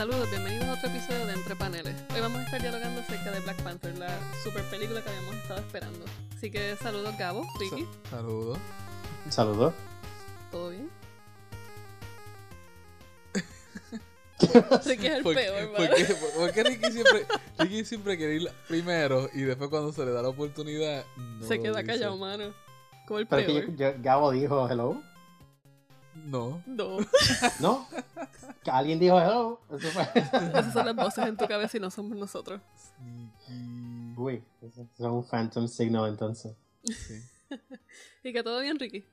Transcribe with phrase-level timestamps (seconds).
[0.00, 1.94] saludos, bienvenidos a otro episodio de Entre Paneles.
[2.14, 5.60] Hoy vamos a estar dialogando acerca de Black Panther, la super película que habíamos estado
[5.60, 6.06] esperando.
[6.34, 8.58] Así que saludos Gabo, Ricky, Saludos.
[9.28, 9.74] Saludos.
[10.50, 10.88] ¿todo bien?
[14.86, 15.94] Ricky es el ¿Por qué- peor, por hermano.
[16.06, 17.26] qué- por- por qué Ricky siempre,
[17.58, 21.60] Ricky siempre quiere ir primero y después cuando se le da la oportunidad no Se
[21.60, 21.84] queda dice?
[21.84, 22.54] callado, mano.
[23.06, 23.66] Como el Pero peor.
[23.66, 25.02] que yo- yo- Gabo dijo hello.
[26.24, 26.62] No.
[26.66, 26.98] No,
[27.60, 27.86] ¿No?
[28.62, 29.60] Que alguien dijo hello.
[29.70, 30.02] Eso fue.
[30.14, 32.60] esas son las voces en tu cabeza y no somos nosotros.
[32.98, 34.14] Sneaky.
[34.16, 36.54] Uy, eso es un phantom signal entonces.
[36.84, 37.22] Sí.
[38.22, 39.06] ¿Y que todo bien, Ricky?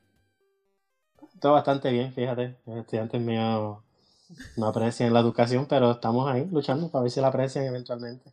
[1.39, 2.57] Todo bastante bien, fíjate.
[2.66, 3.80] Los estudiantes míos
[4.58, 8.31] no aprecian la educación, pero estamos ahí luchando para ver si la aprecian eventualmente.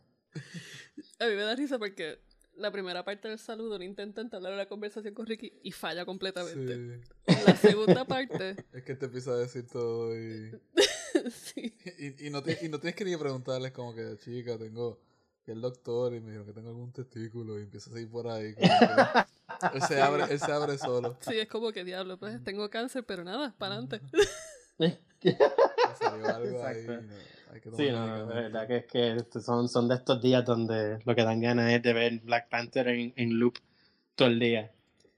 [1.19, 2.19] A mí me da risa porque
[2.57, 7.01] la primera parte del saludo no intenta entablar una conversación con Ricky y falla completamente.
[7.27, 7.35] Sí.
[7.45, 10.51] La segunda parte, Es que te empieza a decir todo y,
[11.31, 11.73] sí.
[11.97, 14.99] y, y no, te- y no tienes que ni preguntarles como que, chica, tengo
[15.45, 18.27] que el doctor y me dijo que tengo algún testículo y empieza a seguir por
[18.27, 18.53] ahí.
[18.55, 21.17] como que- él, se abre, él se abre solo.
[21.21, 24.01] Sí, es como que diablo, pues tengo cáncer, pero nada, para adelante.
[26.35, 26.79] Algo ahí.
[26.79, 27.01] Exacto.
[27.01, 28.27] no, hay que Sí, no, medicamento.
[28.35, 31.81] verdad que es que son, son de estos días donde lo que dan ganas es
[31.81, 33.55] de ver Black Panther en, en loop
[34.15, 34.71] todo el día.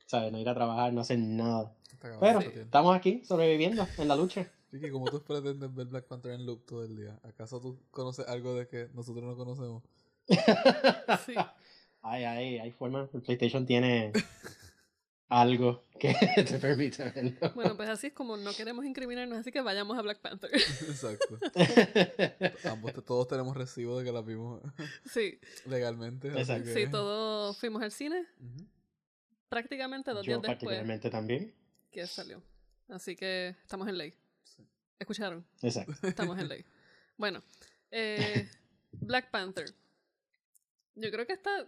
[0.05, 0.31] ¿Sabes?
[0.31, 1.73] No ir a trabajar, no hacer nada.
[2.19, 4.47] Pero estamos aquí sobreviviendo en la lucha.
[4.71, 8.27] Ricky, como tú pretendes ver Black Panther en loop todo el día, ¿acaso tú conoces
[8.27, 9.83] algo de que nosotros no conocemos?
[11.25, 11.33] Sí.
[12.01, 13.09] Ay, ay, hay forma.
[13.13, 14.11] El PlayStation tiene
[15.29, 16.13] algo que
[16.47, 17.51] te permite verlo.
[17.55, 20.49] Bueno, pues así es como no queremos incriminarnos, así que vayamos a Black Panther.
[20.55, 21.37] Exacto.
[22.69, 24.61] Ambos todos tenemos recibo de que la vimos
[25.05, 26.29] Sí, legalmente.
[26.29, 26.63] así Exacto.
[26.65, 28.65] que- sí, todos fuimos al cine Ujú.
[29.49, 31.53] prácticamente dos Yo días después particularmente también.
[31.91, 32.41] que salió.
[32.89, 34.13] Así que estamos en ley.
[34.43, 34.63] Sí.
[34.99, 35.45] ¿Escucharon?
[35.61, 35.93] Exacto.
[36.07, 36.63] Estamos en ley.
[37.17, 37.41] Bueno,
[37.91, 38.49] eh,
[38.91, 39.73] Black Panther.
[40.95, 41.67] Yo creo que esta.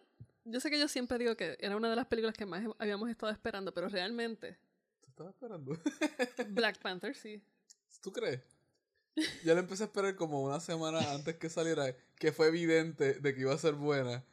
[0.52, 3.10] Yo sé que yo siempre digo que era una de las películas que más habíamos
[3.10, 4.58] estado esperando, pero realmente,
[5.02, 5.78] ¿Te estaba esperando?
[6.50, 7.42] Black Panther sí.
[8.02, 8.42] ¿Tú crees?
[9.44, 13.34] Ya la empecé a esperar como una semana antes que saliera, que fue evidente de
[13.36, 14.24] que iba a ser buena.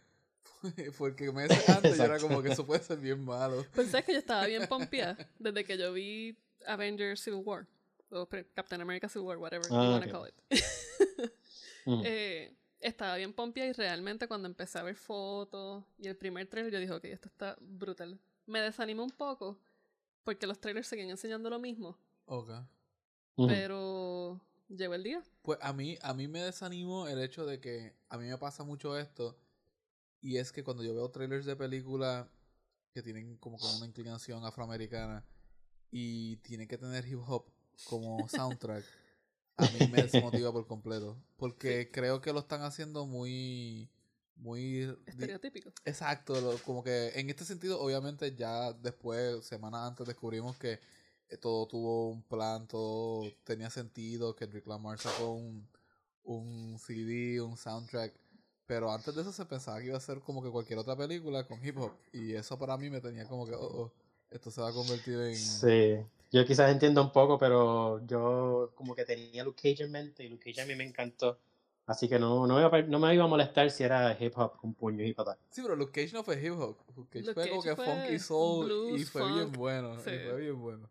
[0.99, 3.67] Porque meses antes yo era como que eso puede ser bien malo.
[3.75, 7.67] Pensé que yo estaba bien pompeada desde que yo vi Avengers Civil War.
[8.11, 10.13] O Captain America Civil War, whatever you Ah, wanna ok.
[10.13, 10.35] call it.
[11.85, 12.03] Mm.
[12.05, 16.73] Eh, estaba bien pompeada y realmente cuando empecé a ver fotos y el primer trailer
[16.73, 18.19] yo dije, ok, esto está brutal.
[18.47, 19.59] Me desanimó un poco
[20.25, 22.51] porque los trailers seguían enseñando lo mismo, Ok.
[23.37, 25.23] Pero llegó el día.
[25.43, 28.65] Pues a mí, a mí me desanimó el hecho de que a mí me pasa
[28.65, 29.39] mucho esto.
[30.21, 32.27] Y es que cuando yo veo trailers de películas
[32.93, 35.25] que tienen como que una inclinación afroamericana
[35.91, 37.45] y tienen que tener hip hop
[37.85, 38.85] como soundtrack,
[39.57, 41.17] a mí me desmotiva por completo.
[41.37, 43.89] Porque creo que lo están haciendo muy.
[44.37, 44.95] Muy.
[45.07, 45.71] Estereotípico.
[45.85, 50.79] Exacto, lo- como que en este sentido, obviamente ya después, semanas antes, descubrimos que
[51.29, 55.67] eh, todo tuvo un plan, todo tenía sentido, que Kendrick Lamar sacó un,
[56.25, 58.13] un CD, un soundtrack,
[58.67, 61.47] pero antes de eso se pensaba que iba a ser como que cualquier otra película
[61.47, 63.93] con hip hop, y eso para mí me tenía como que, oh, oh,
[64.31, 65.35] esto se va a convertir en...
[65.35, 65.97] Sí.
[66.33, 70.29] Yo quizás entiendo un poco, pero yo como que tenía Luke Cage en mente y
[70.29, 71.39] Luke Cage a mí me encantó.
[71.87, 74.57] Así que no, no, me, iba no me iba a molestar si era hip hop
[74.57, 75.39] con puño y patada.
[75.51, 77.85] Sí, pero Luke Cage no fue hip hop, Luke Cage Luke fue como que fue
[77.87, 80.11] funky soul y blues, fue bien funk, bueno, sí.
[80.11, 80.91] y fue bien bueno.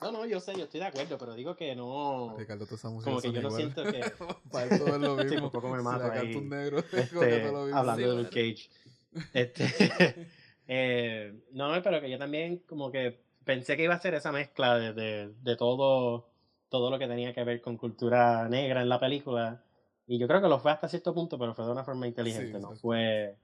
[0.00, 2.34] No, no, yo sé, yo estoy de acuerdo, pero digo que no.
[2.36, 3.72] Ricardo, esas músicas Como que yo no iguales.
[3.74, 4.24] siento que.
[4.50, 5.50] Para él todo es lo Sí, mismo.
[5.50, 6.10] por poco me mato ahí.
[6.10, 7.78] Cartoon negro, Este, todo lo mismo.
[7.78, 9.30] hablando de Sí, Luke Cage.
[9.34, 10.28] Este,
[10.66, 14.78] eh, no, pero que yo también como que pensé que iba a ser esa mezcla
[14.78, 16.28] de, de, de todo,
[16.68, 19.62] todo lo que tenía que ver con cultura negra en la película.
[20.06, 22.52] Y yo creo que lo fue hasta cierto punto, pero fue de una forma inteligente,
[22.52, 22.80] no exacto.
[22.80, 23.36] fue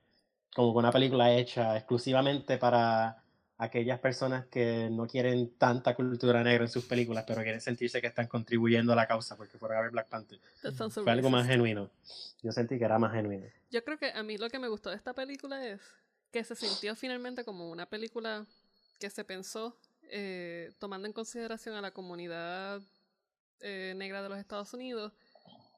[0.55, 3.23] como una película hecha exclusivamente para
[3.59, 8.07] aquellas personas que no quieren tanta cultura negra en sus películas, pero quieren sentirse que
[8.07, 10.41] están contribuyendo a la causa porque fueron a ver Black Panther.
[10.77, 11.91] So Fue algo más genuino.
[12.43, 13.47] Yo sentí que era más genuino.
[13.71, 15.81] Yo creo que a mí lo que me gustó de esta película es
[16.31, 18.47] que se sintió finalmente como una película
[19.01, 19.77] que se pensó
[20.11, 22.81] eh, tomando en consideración a la comunidad
[23.61, 25.13] eh, negra de los Estados Unidos,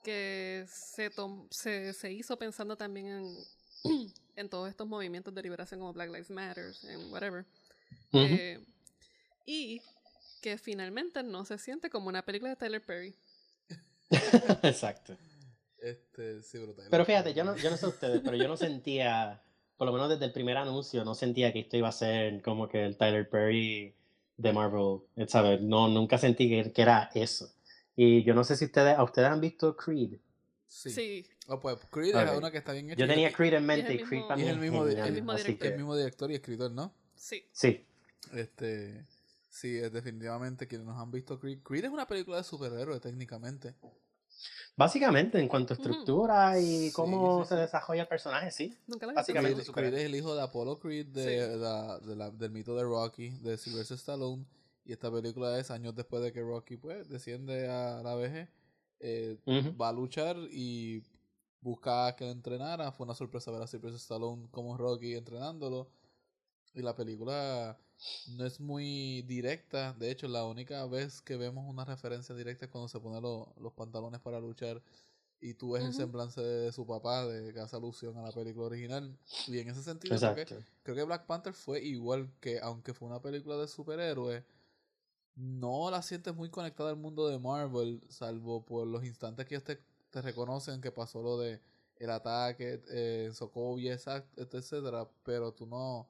[0.04, 3.36] que se, tom- se, se hizo pensando también en,
[4.36, 7.44] en todos estos movimientos de liberación como Black Lives Matter, en whatever.
[8.12, 8.58] Eh,
[9.46, 9.80] y
[10.42, 13.14] que finalmente no se siente como una película de Tyler Perry.
[14.62, 15.16] Exacto.
[15.78, 16.86] Este, sí, brutal.
[16.90, 19.42] Pero fíjate, yo no, yo no sé ustedes, pero yo no sentía,
[19.76, 22.68] por lo menos desde el primer anuncio, no sentía que esto iba a ser como
[22.68, 23.94] que el Tyler Perry
[24.40, 25.60] de Marvel, ¿sabes?
[25.60, 27.52] No, nunca sentí que, que era eso.
[27.96, 30.18] Y yo no sé si ustedes, ¿a ustedes han visto Creed?
[30.66, 30.90] Sí.
[30.90, 31.26] Sí.
[31.48, 32.22] Oh, pues Creed Ok.
[32.30, 32.98] es una que está bien hecha.
[32.98, 35.06] Yo y- tenía Creed en mente y, mismo- Creed y también es el mismo genial,
[35.08, 35.66] el mismo director.
[35.68, 36.94] El mismo director y escritor, ¿no?
[37.14, 37.44] Sí.
[37.52, 37.84] Sí,
[38.34, 39.04] Este.
[39.50, 41.58] Sí, es definitivamente quienes nos han visto Creed.
[41.64, 43.74] Creed es una película de superhéroes, técnicamente.
[44.76, 47.60] Básicamente en cuanto a estructura y cómo sí, se sí.
[47.60, 48.76] desarrolla el personaje, sí.
[48.86, 51.58] Nunca Básicamente Creed, es el hijo de Apollo Creed de, Sí.
[51.58, 54.46] la- de la- del mito de Rocky, de Sylvester Stallone.
[54.84, 58.48] Y esta película es años después de que Rocky pues desciende a la vejez.
[59.02, 59.38] eh.
[59.80, 61.02] Va a luchar y
[61.62, 62.92] busca que lo entrenara.
[62.92, 65.90] Fue una sorpresa ver a Sylvester Stallone como Rocky entrenándolo.
[66.74, 67.78] Y la película
[68.36, 69.92] no es muy directa.
[69.94, 73.52] De hecho, la única vez que vemos una referencia directa es cuando se pone lo-
[73.60, 74.82] los pantalones para luchar.
[75.40, 75.96] Y tú ves el Ujú.
[75.96, 79.16] semblance de su papá, de que hace alusión a la película original.
[79.46, 80.46] Y en ese sentido, creo que,
[80.82, 84.44] creo que Black Panther fue igual que, aunque fue una película de superhéroes,
[85.36, 89.64] no la sientes muy conectada al mundo de Marvel, salvo por los instantes que ellos
[89.64, 89.78] te,
[90.10, 91.60] te reconocen que pasó lo de
[91.96, 96.08] el ataque eh, en Sokovia, exact- etcétera, pero tú no,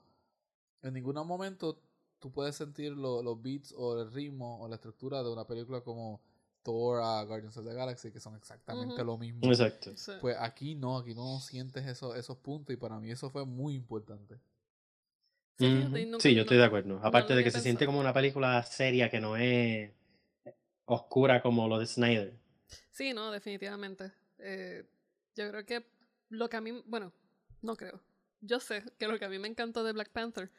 [0.83, 1.81] en ningún momento
[2.19, 5.81] tú puedes sentir lo- los beats o el ritmo o la estructura de una película
[5.81, 6.21] como
[6.63, 9.41] Thor a Guardians of the Galaxy, que son exactamente lo mismo.
[9.51, 9.97] Exacto.
[9.97, 10.13] Sí.
[10.21, 13.75] Pues aquí no, aquí no sientes eso, esos puntos y para mí eso fue muy
[13.75, 14.39] importante.
[15.59, 17.01] Sí, nunca- yo no- estoy de acuerdo.
[17.03, 19.91] Aparte de que se siente como una película seria que no es
[20.87, 22.39] oscura como lo de Snyder.
[22.91, 24.13] Sí, no, definitivamente.
[24.39, 24.85] Eh,
[25.35, 25.87] yo creo que
[26.31, 27.13] lo que a mí, bueno,
[27.63, 28.01] no creo.
[28.41, 30.51] Yo sé que lo que a mí me encantó de Black Panther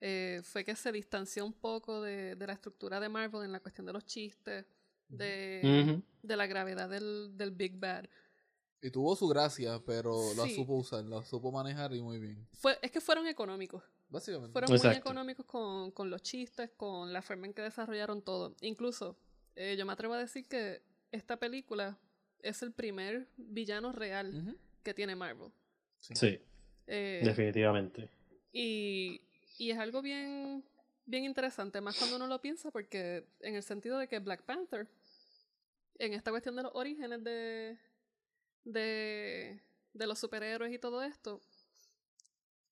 [0.00, 3.60] eh, fue que se distanció un poco de, de la estructura de Marvel en la
[3.60, 4.64] cuestión de los chistes,
[5.08, 8.04] de, de la gravedad del, del Big Bad.
[8.80, 12.46] Y tuvo su gracia, pero la supo usar, la supo manejar y muy bien.
[12.52, 13.82] Fue, es que fueron económicos.
[14.08, 14.52] Básicamente.
[14.52, 18.54] Fueron muy económicos con, con los chistes, con la forma en que desarrollaron todo.
[18.60, 19.18] Incluso,
[19.56, 20.80] eh, yo me atrevo a decir que
[21.10, 21.98] esta película
[22.40, 25.50] es el primer villano real que tiene Marvel.
[25.98, 26.14] Sí.
[26.14, 26.40] Sí,
[26.86, 28.08] Eh, definitivamente.
[28.52, 29.20] y,
[29.58, 30.64] y es algo bien,
[31.04, 34.88] bien interesante, más cuando uno lo piensa, porque en el sentido de que Black Panther,
[35.98, 37.76] en esta cuestión de los orígenes de,
[38.64, 39.60] de,
[39.92, 41.40] de los superhéroes y todo esto,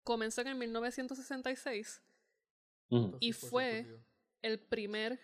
[0.04, 2.00] comenzó en el 1966
[2.90, 3.16] Ujú.
[3.20, 4.00] y fue- 52.
[4.42, 5.20] el primer,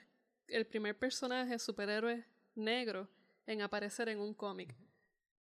[0.48, 2.24] el primer personaje superhéroe
[2.56, 3.08] negro
[3.46, 4.74] en aparecer en un cómic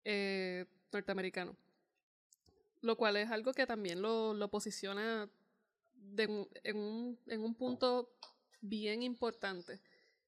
[0.03, 1.55] eh, norteamericano.
[2.81, 5.29] Lo cual es algo que también lo, lo posiciona
[6.01, 8.13] de en, un, en un punto
[8.61, 9.79] bien importante.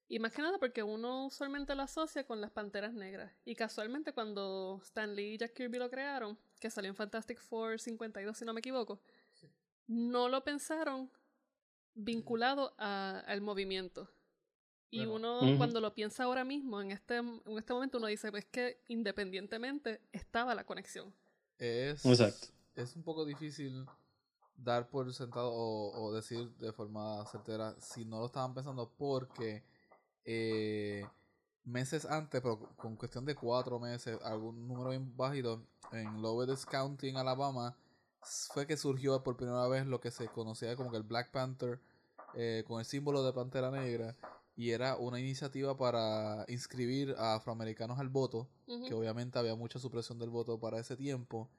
[0.08, 3.32] Y más que nada porque uno usualmente lo asocia con las Panteras Negras.
[3.44, 7.80] Y casualmente cuando Stan Lee y Jack Kirby lo crearon, que salió en Fantastic Four
[7.80, 9.00] 52 si no me equivoco,
[9.86, 11.10] no lo pensaron
[11.94, 14.10] vinculado a- al movimiento.
[14.90, 15.40] Y Bueno.
[15.40, 18.80] uno, cuando lo piensa ahora mismo, en este, en este momento, uno dice, pues que
[18.88, 21.12] independientemente estaba la conexión.
[21.58, 22.48] Es, Exacto.
[22.76, 23.86] es un poco difícil
[24.56, 29.62] dar por sentado o, o decir de forma certera si no lo estaban pensando porque
[30.24, 31.06] eh,
[31.64, 37.08] meses antes, pero con cuestión de cuatro meses, algún número bien bajito, en Lowest County
[37.08, 37.76] en Alabama,
[38.20, 41.80] fue que surgió por primera vez lo que se conocía como que el Black Panther
[42.34, 44.16] eh, con el símbolo de Pantera Negra
[44.56, 50.18] y era una iniciativa para inscribir a afroamericanos al voto que obviamente había mucha supresión
[50.18, 51.50] del voto para ese tiempo.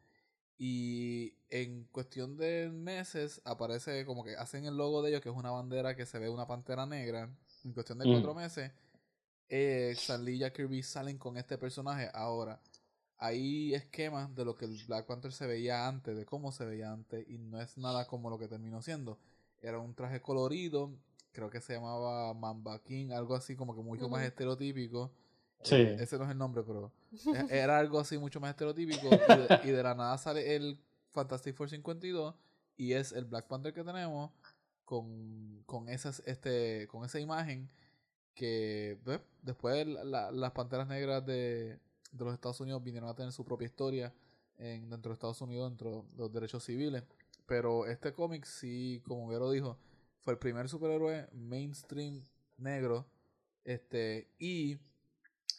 [0.58, 5.36] Y en cuestión de meses aparece como que hacen el logo de ellos, que es
[5.36, 7.30] una bandera que se ve una pantera negra.
[7.66, 8.12] En cuestión de Mm.
[8.14, 8.72] cuatro meses,
[9.50, 12.10] eh, Stan Lee y Jack Kirby salen con este personaje.
[12.14, 12.60] Ahora,
[13.18, 16.92] hay esquemas de lo que el Black Panther se veía antes, de cómo se veía
[16.92, 19.18] antes, y no es nada como lo que terminó siendo.
[19.62, 20.92] Era un traje colorido,
[21.32, 25.12] creo que se llamaba Mamba King, algo así como que mucho más estereotípico.
[25.64, 25.76] Sí.
[25.76, 26.92] Eh, ese no es el nombre, pero
[27.50, 29.08] era algo así mucho más estereotípico.
[29.08, 30.80] Y de, y de la nada sale el
[31.12, 32.36] Fantastic Four 52
[32.78, 34.32] y es el Black Panther que tenemos
[34.86, 37.70] con, con, esas, este, con esa imagen
[38.34, 41.80] que pues, después la- la- las Panteras Negras de,
[42.12, 44.14] de los Estados Unidos vinieron a tener su propia historia
[44.58, 47.04] en, dentro de Estados Unidos, dentro de los derechos civiles.
[47.46, 49.78] Pero este cómic sí, como Vero dijo,
[50.20, 52.22] fue el primer superhéroe mainstream
[52.58, 53.06] negro.
[53.64, 54.78] Este, y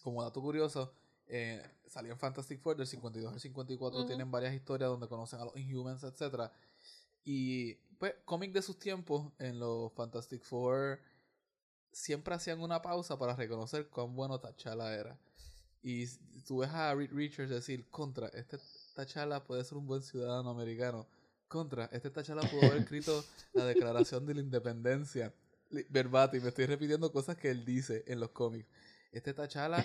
[0.03, 0.93] como dato curioso,
[1.29, 4.07] eh, salió en Fantastic Four del 52 al 54, Ujú.
[4.07, 6.53] tienen varias historias donde conocen a los Inhumans, etcétera
[7.25, 11.01] Y pues, cómic de sus tiempos, en los Fantastic Four
[11.93, 15.19] siempre hacían una pausa para reconocer cuán bueno T'Challa era.
[15.83, 16.07] Y
[16.47, 18.59] tú ves a Reed Richards decir, contra, este
[18.95, 21.07] T'Challa puede ser un buen ciudadano americano.
[21.49, 25.33] Contra, este T'Challa pudo haber escrito la Declaración de la Independencia.
[25.89, 28.69] Verbatim, me estoy repitiendo cosas que él dice en los cómics.
[29.11, 29.85] Este T'Challa,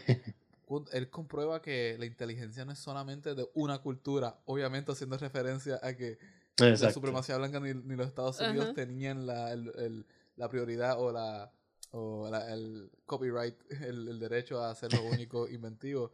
[0.91, 5.95] él comprueba que la inteligencia no es solamente de una cultura, obviamente haciendo referencia a
[5.95, 6.17] que
[6.57, 11.51] la supremacía blanca ni, los Estados Unidos tenían la, el, la prioridad o la
[11.91, 16.11] o el copyright, el, derecho a ser lo único inventivo.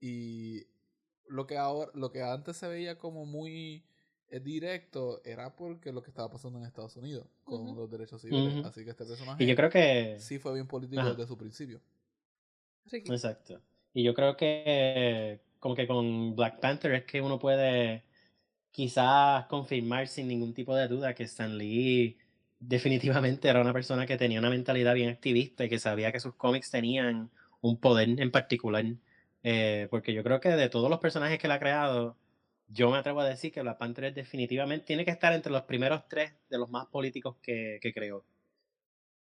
[0.00, 0.66] Y
[1.28, 3.84] lo que ahora, lo que antes se veía como muy
[4.28, 8.64] eh, directo era porque lo que estaba pasando en Estados Unidos con los derechos civiles.
[8.64, 10.16] Así que este personaje y yo creo que...
[10.18, 11.80] sí fue bien político desde su principio.
[12.90, 13.60] Exacto.
[13.92, 18.04] Y yo creo que como que con Black Panther es que uno puede
[18.70, 22.18] quizás confirmar sin ningún tipo de duda que Stan Lee
[22.60, 26.34] definitivamente era una persona que tenía una mentalidad bien activista y que sabía que sus
[26.34, 27.30] cómics tenían
[27.60, 28.84] un poder en particular.
[29.42, 32.16] Eh, porque yo creo que de todos los personajes que él ha creado,
[32.68, 36.06] yo me atrevo a decir que Black Panther definitivamente tiene que estar entre los primeros
[36.08, 38.24] tres de los más políticos que, que creó.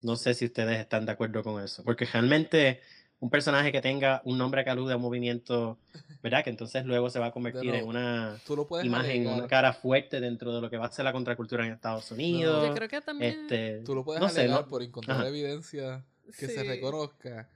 [0.02, 1.84] No sé si ustedes están de acuerdo con eso.
[1.84, 2.80] Porque realmente
[3.18, 5.78] un personaje que tenga un nombre que alude a un movimiento,
[6.22, 6.44] ¿verdad?
[6.44, 8.38] Que entonces luego se va a convertir en una
[8.82, 12.10] imagen, una cara fuerte dentro de lo que va a ser la contracultura en Estados
[12.10, 12.68] Unidos.
[12.68, 13.40] Yo creo que también...
[13.42, 16.04] Este, tú lo puedes no alegar por encontrar evidencia
[16.38, 17.48] que se reconozca.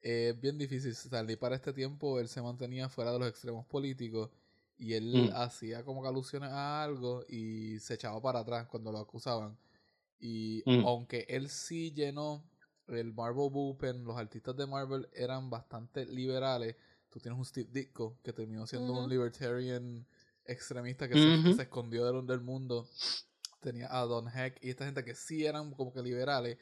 [0.00, 0.94] Es bien difícil.
[0.94, 4.30] salir para este tiempo él se mantenía fuera de los extremos políticos
[4.76, 5.36] y él mm.
[5.36, 9.56] hacía como que alusiones a algo y se echaba para atrás cuando lo acusaban.
[10.20, 10.84] Y mm.
[10.86, 12.44] aunque él sí llenó
[12.88, 16.76] el Marvel Bullpen, los artistas de Marvel eran bastante liberales.
[17.08, 20.06] Tú tienes un Steve Ditko que terminó siendo un libertarian
[20.44, 21.14] extremista que
[21.54, 22.88] se, escondió del, del mundo.
[23.60, 26.58] Tenía a Don Heck y esta gente que sí eran como que liberales.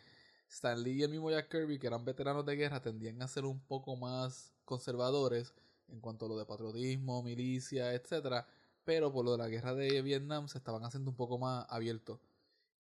[0.49, 3.45] Stan Lee y el mismo Jack Kirby, que eran veteranos de guerra, tendían a ser
[3.45, 5.53] un poco más conservadores
[5.89, 8.47] en cuanto a lo de patriotismo, milicia, etcétera,
[8.85, 12.21] pero por lo de la guerra de Vietnam se estaban haciendo un poco más abiertos.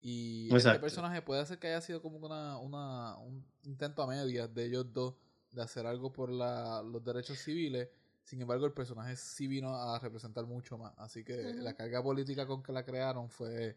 [0.05, 4.53] Y este personaje puede ser que haya sido como una, una, un intento a medias
[4.53, 5.15] de ellos dos
[5.53, 7.89] de hacer algo por la, los derechos civiles.
[8.25, 10.93] Sin embargo, el personaje sí vino a representar mucho más.
[10.99, 13.77] Así que la carga política con que la crearon fue,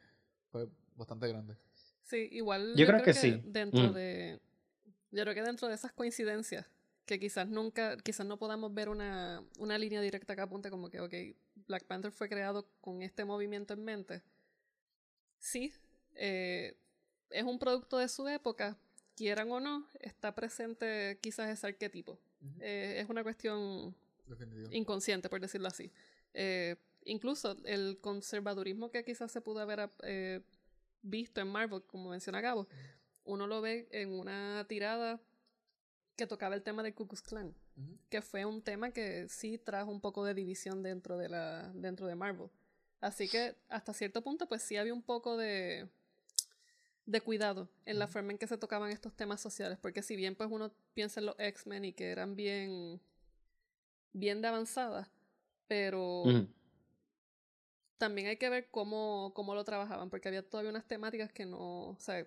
[0.51, 1.55] fue bastante grande.
[2.03, 2.73] Sí, igual.
[2.75, 3.41] Yo, creo, que, sí.
[3.45, 3.93] Dentro mm.
[3.93, 4.41] de.
[5.11, 6.65] Yo creo que dentro de esas coincidencias,
[7.05, 10.99] que quizás nunca, quizás no podamos ver una, una línea directa que apunte como que,
[10.99, 11.13] ok,
[11.67, 14.23] Black Panther fue creado con este movimiento en mente.
[15.37, 15.73] Sí,
[16.15, 16.77] eh,
[17.29, 18.77] es un producto de su época,
[19.15, 22.19] quieran o no, está presente quizás ese arquetipo.
[22.59, 23.95] Eh, es una cuestión
[24.71, 25.91] inconsciente, por decirlo así.
[26.33, 29.89] Eh, incluso el conservadurismo que quizás se pudo haber
[31.01, 32.67] visto en Marvel, como menciona Gabo,
[33.23, 35.19] uno lo ve en una tirada
[36.15, 37.53] que tocaba el tema de Ku Klux Klan,
[38.09, 42.07] que fue un tema que sí trajo un poco de división dentro de, la, dentro
[42.07, 42.49] de Marvel.
[43.01, 45.87] Así que hasta cierto punto, pues sí había un poco de,
[47.05, 50.35] de cuidado en la forma en que se tocaban estos temas sociales, porque si bien
[50.35, 52.99] pues uno piensa en los X-Men y que eran bien
[54.11, 55.09] bien de avanzada,
[55.67, 56.23] pero
[57.97, 61.89] también hay que ver cómo, cómo lo trabajaban, porque había todavía unas temáticas que no,
[61.89, 62.25] o sea,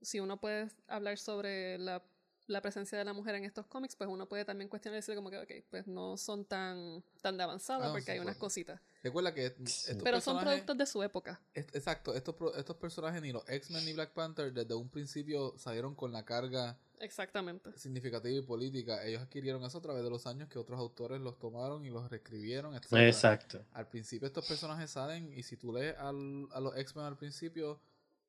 [0.00, 2.02] si uno puede hablar sobre la
[2.48, 5.14] la presencia de la mujer en estos cómics, pues uno puede también cuestionar y decir
[5.14, 8.80] como que, ok, pues no son tan, tan de avanzada porque hay unas cositas.
[9.02, 9.54] Recuerda que
[10.02, 11.40] Pero son productos de su época.
[11.54, 16.12] exacto, estos, estos personajes, ni los X-Men ni Black Panther, desde un principio salieron con
[16.12, 17.76] la carga Exactamente.
[17.78, 19.04] significativa y política.
[19.04, 22.10] Ellos adquirieron eso a través de los años que otros autores los tomaron y los
[22.10, 22.92] reescribieron, etc.
[22.94, 23.64] Exacto.
[23.72, 27.80] Al principio estos personajes salen y si tú lees al, a los X-Men al principio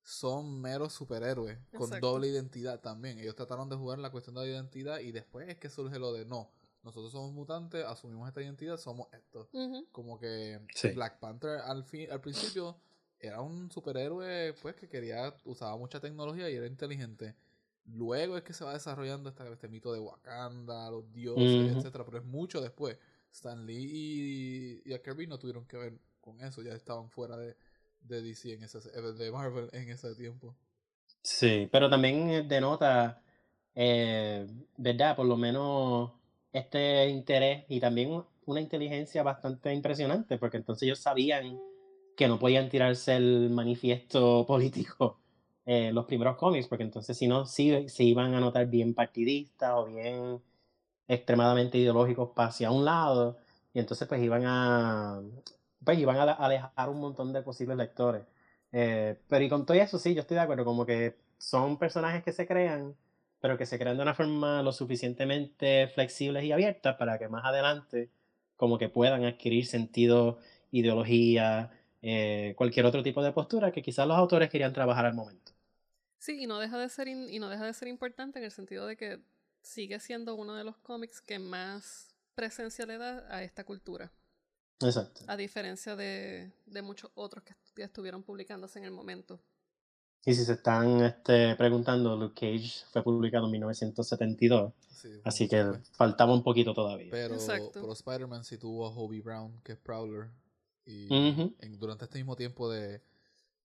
[0.03, 3.19] son meros superhéroes con doble identidad también.
[3.19, 6.13] Ellos trataron de jugar la cuestión de la identidad y después es que surge lo
[6.13, 6.51] de no.
[6.83, 9.49] Nosotros somos mutantes, asumimos esta identidad, somos esto.
[9.91, 10.59] Como que
[10.95, 12.77] Black Panther al fin, al principio
[13.19, 17.35] era un superhéroe pues que quería, usaba mucha tecnología y era inteligente.
[17.85, 22.19] Luego es que se va desarrollando este, este mito de Wakanda, los dioses, etcétera, pero
[22.19, 22.97] es mucho después.
[23.31, 27.55] Stan Lee y, y Kirby no tuvieron que ver con eso, ya estaban fuera de,
[28.01, 30.55] de DC en ese, eh, de Marvel en ese tiempo.
[31.21, 33.21] Sí, pero también denota,
[33.75, 35.15] eh, ¿verdad?
[35.15, 36.11] Por lo menos
[36.53, 41.59] este interés y también una inteligencia bastante impresionante, porque entonces ellos sabían
[42.15, 45.19] que no podían tirarse el manifiesto político
[45.65, 49.71] en los primeros cómics, porque entonces si no, sí se iban a notar bien partidistas
[49.75, 50.41] o bien
[51.07, 53.37] extremadamente ideológicos hacia un lado,
[53.73, 55.21] y entonces pues iban a,
[55.83, 58.23] pues iban a alejar un montón de posibles lectores.
[58.71, 62.23] Eh, pero y con todo eso sí, yo estoy de acuerdo, como que son personajes
[62.23, 62.95] que se crean,
[63.39, 67.45] pero que se crean de una forma lo suficientemente flexibles y abiertas para que más
[67.45, 68.09] adelante
[68.55, 70.39] como que puedan adquirir sentido,
[70.71, 75.53] ideología, eh, cualquier otro tipo de postura que quizás los autores querían trabajar al momento.
[76.17, 78.85] Sí, y no deja de ser y no deja de ser importante en el sentido
[78.85, 79.19] de que
[79.61, 84.11] sigue siendo uno de los cómics que más presencia le da a esta cultura.
[84.81, 85.21] Exacto.
[85.27, 89.39] A diferencia de, de muchos otros que estu- estuvieron publicándose en el momento.
[90.25, 95.65] Y si se están este, preguntando, Luke Cage fue publicado en 1972, Sí, así que
[95.93, 97.07] faltaba un poquito todavía.
[97.09, 97.37] Pero,
[97.73, 100.27] pero Spider-Man sí tuvo a Hobie Brown, que es Prowler.
[100.85, 101.07] Y
[101.59, 103.01] en- durante este mismo tiempo de,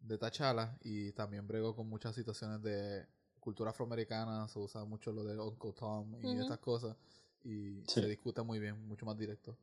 [0.00, 0.76] de T'Challa.
[0.82, 3.04] Y también bregó con muchas situaciones de
[3.40, 4.46] cultura afroamericana.
[4.46, 6.96] Se usa mucho lo de Uncle Tom y estas cosas.
[7.42, 8.00] Y Sí.
[8.00, 9.56] se discute muy bien, mucho más directo.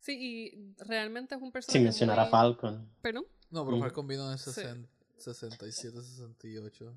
[0.00, 1.78] Sí, y realmente es un personaje.
[1.78, 2.86] Sin mencionar a Falcon.
[3.00, 3.24] ¿Perdón?
[3.50, 3.84] No, pero Ujú.
[3.86, 4.50] Falcon vino en el Sí.
[4.52, 4.88] 60
[5.20, 6.94] 67, 68.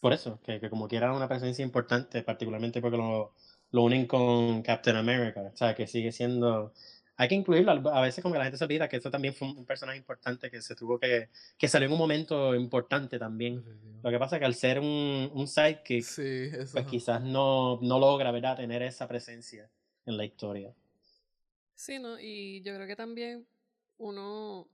[0.00, 3.32] Por eso, que, que como quiera una presencia importante, particularmente porque lo,
[3.70, 5.42] lo unen con Captain America.
[5.52, 6.72] O sea, que sigue siendo.
[7.16, 7.72] Hay que incluirlo.
[7.90, 10.50] A veces, como que la gente se olvida que eso también fue un personaje importante
[10.50, 11.30] que se tuvo que.
[11.56, 13.64] que salió en un momento importante también.
[14.02, 17.98] Lo que pasa es que al ser un, un sidekick, Sí, pues quizás no, no
[17.98, 19.70] logra, ¿verdad?, tener esa presencia
[20.04, 20.74] en la historia.
[21.74, 22.18] Sí, ¿no?
[22.20, 23.46] Y yo creo que también
[23.98, 24.68] uno,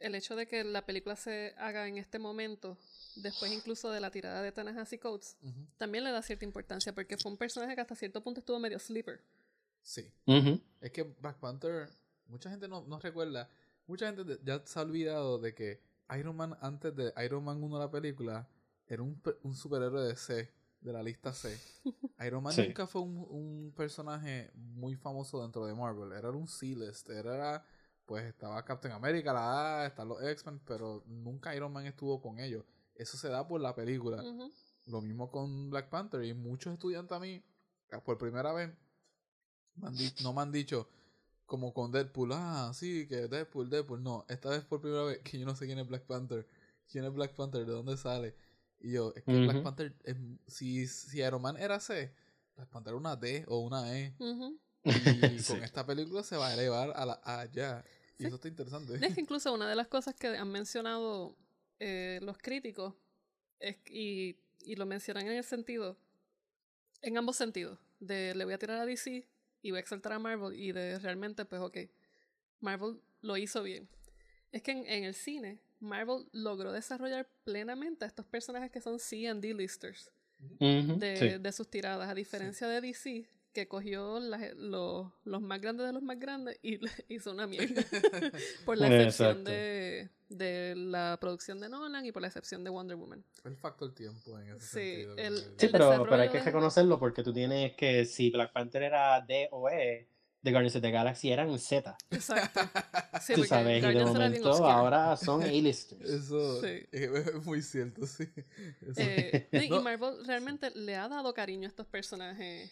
[0.00, 2.76] el hecho de que la película se haga en este momento,
[3.16, 5.66] después incluso de la tirada de Ta-Nehisi Coates, Ujú.
[5.78, 8.78] también le da cierta importancia porque fue un personaje que hasta cierto punto estuvo medio
[8.78, 9.20] sleeper.
[9.82, 10.10] Sí.
[10.80, 11.88] Es que Black Panther,
[12.26, 13.48] mucha gente no, no recuerda,
[13.86, 15.80] mucha gente de- ya se ha olvidado de que
[16.18, 18.48] Iron Man antes de Iron Man 1 la película
[18.86, 21.58] era un, un superhéroe de C, de la lista C.
[22.26, 22.66] Iron Man Sí.
[22.66, 27.64] nunca fue un, un personaje muy famoso dentro de Marvel, era un C-list, era
[28.06, 32.38] pues estaba Captain America, la A, están los X-Men, pero nunca Iron Man estuvo con
[32.38, 32.64] ellos.
[32.94, 34.22] Eso se da por la película.
[34.86, 37.42] Lo mismo con Black Panther y muchos estudiantes a mí,
[37.90, 38.70] eh, por primera vez,
[39.76, 40.88] me han no me han dicho
[41.46, 44.02] como con Deadpool, ah, sí, que Deadpool, Deadpool.
[44.02, 46.46] No, esta vez por primera vez que yo no sé quién es Black Panther.
[46.90, 47.64] ¿Quién es Black Panther?
[47.64, 48.36] ¿De dónde sale?
[48.80, 49.62] Y yo, es que Black.
[49.62, 52.14] Panther, es- si, si Iron Man era C,
[52.56, 54.14] Black Panther era una D o una E.
[54.84, 54.84] Y
[55.40, 55.54] Sí.
[55.54, 57.82] con esta película se va a elevar a la A ya.
[58.18, 58.26] Y Sí.
[58.26, 58.94] eso está interesante.
[59.06, 61.36] Es que incluso una de las cosas que han mencionado
[61.80, 62.94] eh, los críticos
[63.60, 65.96] es, y, y lo mencionan en el sentido,
[67.02, 69.26] en ambos sentidos, de le voy a tirar a DC
[69.62, 71.78] y voy a exaltar a Marvel y de realmente, pues ok,
[72.60, 73.88] Marvel lo hizo bien.
[74.52, 78.98] Es que en, en el cine, Marvel logró desarrollar plenamente a estos personajes que son
[78.98, 80.10] C and D-listers
[80.60, 80.98] Ujú.
[80.98, 81.38] de, Sí.
[81.42, 85.92] de sus tiradas, a diferencia de DC, que cogió las- los, los más grandes de
[85.94, 87.82] los más grandes y hizo una mierda.
[88.66, 89.50] por la excepción Exacto.
[89.50, 93.24] de, de la producción de Nolan y por la excepción de Wonder Woman.
[93.44, 94.72] El factor tiempo en ese Sí,
[95.04, 95.16] sentido.
[95.16, 98.52] el- Sí, el pero, pero hay que de- reconocerlo porque tú tienes que si Black
[98.52, 100.08] Panther era D o E,
[100.42, 101.96] The Guardians of the Galaxy eran Z.
[102.10, 102.60] Exacto.
[103.22, 106.02] Sí, tú sabes, y de momento ahora son A-listers.
[106.02, 106.84] Eso Sí.
[106.90, 108.28] es muy cierto, sí.
[108.96, 109.82] Eh, no, y.
[109.82, 112.70] Marvel realmente le ha dado cariño a estos personajes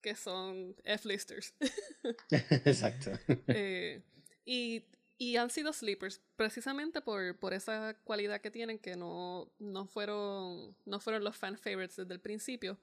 [0.00, 1.54] que son F-listers.
[2.64, 3.10] Exacto.
[3.48, 4.02] Eh,
[4.44, 4.84] y,
[5.18, 10.76] y han sido sleepers precisamente por, por esa cualidad que tienen que no, no, fueron,
[10.84, 12.78] no fueron los fan favorites desde el principio.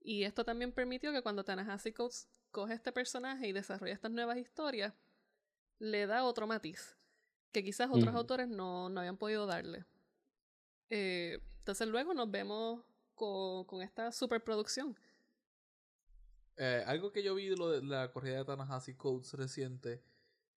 [0.00, 4.38] Y esto también permitió que cuando Ta-Nehisi Coates coge este personaje y desarrolla estas nuevas
[4.38, 4.94] historias,
[5.78, 6.96] le da otro matiz
[7.52, 8.18] que quizás otros Ujú.
[8.18, 9.84] autores no, no habían podido darle.
[10.90, 14.98] Eh, entonces luego nos vemos con, con esta superproducción.
[16.58, 20.02] Eh, algo que yo vi de lo de la corrida de Tanahashi Codes reciente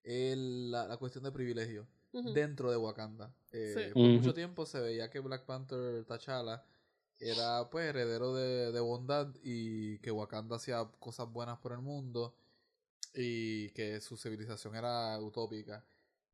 [0.04, 1.88] es la, la cuestión de privilegio
[2.34, 3.34] dentro de Wakanda.
[3.52, 3.94] Eh, Sí.
[3.94, 6.64] Por mucho tiempo se veía que Black Panther T'Challa
[7.20, 12.34] era pues heredero de, de bondad y que Wakanda hacía cosas buenas por el mundo
[13.14, 15.84] y que su civilización era utópica.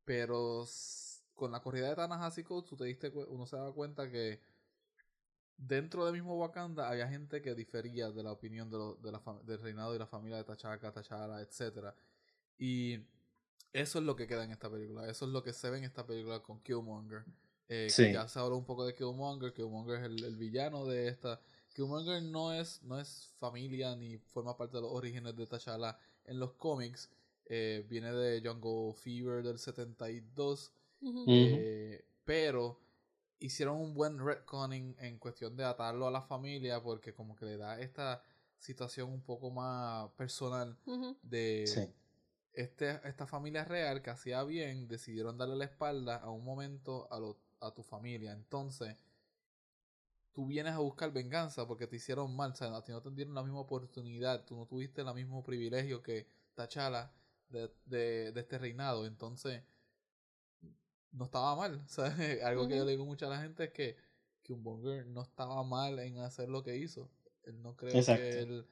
[0.04, 0.66] Pero
[1.34, 4.40] con la corrida de Tanahashi Codes tú te diste cue- uno se daba cuenta que
[5.58, 9.22] dentro del mismo Wakanda había gente que difería de la opinión de lo- de la
[9.44, 11.96] del reinado y la familia de T'Chaka, T'Challa, etcétera
[12.58, 13.00] Y
[13.74, 15.10] eso es lo que queda en esta película.
[15.10, 17.26] Eso es lo que se ve en esta película con Killmonger.
[17.68, 18.14] Eh, que.
[18.14, 19.54] Ya se habló un poco de Killmonger.
[19.54, 21.42] Killmonger es el, el villano de esta.
[21.74, 26.40] Killmonger no es, no es familia ni forma parte de los orígenes de T'Challa en
[26.40, 27.10] los cómics.
[27.48, 30.72] Eh, viene de Jungle Fever del 72.
[31.02, 31.20] Ujú.
[31.20, 31.26] Ujú.
[31.28, 32.80] Eh, pero
[33.40, 37.58] hicieron un buen retconning en cuestión de atarlo a la familia porque como que le
[37.58, 38.24] da esta
[38.58, 40.78] situación un poco más personal
[41.22, 41.94] de Sí.
[42.54, 47.20] este, esta familia real que hacía bien decidieron darle la espalda a un momento a,
[47.20, 48.32] lo- a tu familia.
[48.32, 48.96] Entonces
[50.34, 52.52] tú vienes a buscar venganza porque te hicieron mal.
[52.52, 54.46] O sea, a ti no te dieron la misma oportunidad.
[54.46, 57.12] Tú no tuviste el mismo privilegio que T'Challa
[57.50, 59.06] de, de, de este reinado.
[59.06, 59.62] Entonces
[61.16, 61.84] no estaba mal.
[61.88, 62.44] ¿sabes?
[62.44, 63.96] Algo que yo le digo mucho a la gente es que
[64.44, 67.10] Killmonger no estaba mal en hacer lo que hizo.
[67.44, 68.66] Él no cree que él,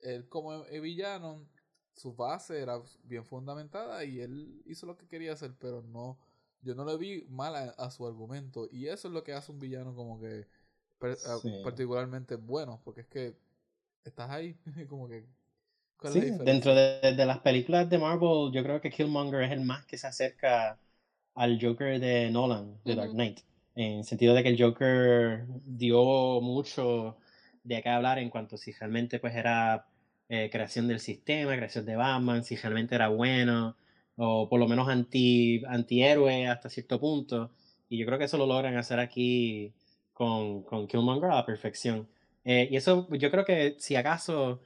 [0.00, 1.46] él como villano,
[1.94, 6.18] su base era bien fundamentada y él hizo lo que quería hacer, pero no,
[6.62, 8.68] yo no le vi mal a, su argumento.
[8.70, 10.46] Y eso es lo que hace un villano como que
[11.64, 13.36] particularmente bueno, porque es que
[14.04, 14.56] estás ahí,
[14.88, 15.26] como que...
[16.12, 19.86] Sí, dentro de, de, las películas de Marvel, yo creo que Killmonger es el más
[19.86, 20.76] que se acerca
[21.34, 23.40] al Joker de Nolan, de Dark Knight.
[23.74, 27.16] En el sentido de que el Joker dio mucho
[27.64, 29.86] de acá hablar en cuanto si realmente pues era
[30.28, 33.76] eh, creación del sistema, creación de Batman, si realmente era bueno,
[34.16, 37.52] o por lo menos anti, antihéroe hasta cierto punto.
[37.88, 39.74] Y yo creo que eso lo logran hacer aquí
[40.12, 42.08] con, con Killmonger a la perfección.
[42.44, 44.60] Eh, y eso, yo creo que si acaso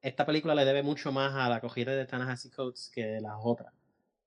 [0.00, 3.72] esta película le debe mucho más a la acogida de Tanahashi Coates que las otras.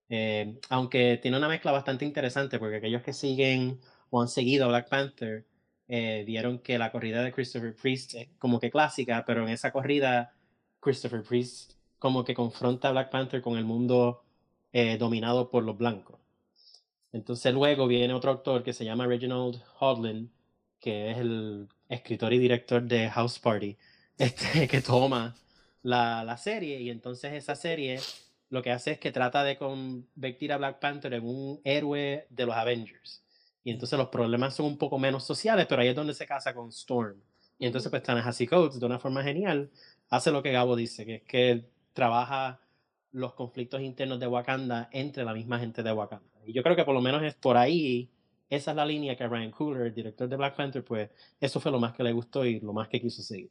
[0.10, 4.68] Eh, aunque tiene una mezcla bastante interesante, porque aquellos que siguen o han seguido a
[4.70, 5.46] Black Panther
[5.88, 9.72] eh, vieron que la corrida de Christopher Priest es como que clásica, pero en esa
[9.72, 10.34] corrida
[10.80, 14.24] Christopher Priest como que confronta a Black Panther con el mundo
[14.74, 16.20] eh, dominado por los blancos.
[17.12, 20.32] Entonces luego viene otro autor que se llama Reginald Hodlin,
[20.80, 23.78] que es el escritor y director de House Party,
[24.18, 25.36] este, que toma
[25.84, 28.00] la, la serie y entonces esa serie
[28.50, 32.46] lo que hace es que trata de convertir a Black Panther en un héroe de
[32.46, 33.24] los Avengers.
[33.64, 36.54] Y entonces los problemas son un poco menos sociales, pero ahí es donde se casa
[36.54, 37.20] con Storm.
[37.58, 39.72] Y entonces pues Tanahashi Coates, de una forma genial,
[40.10, 42.60] hace lo que Gabo dice, que es que trabaja
[43.12, 46.30] los conflictos internos de Wakanda entre la misma gente de Wakanda.
[46.46, 48.12] Y yo creo que por lo menos es por ahí,
[48.50, 51.72] esa es la línea que Ryan Coogler, el director de Black Panther, pues eso fue
[51.72, 53.50] lo más que le gustó y lo más que quiso seguir.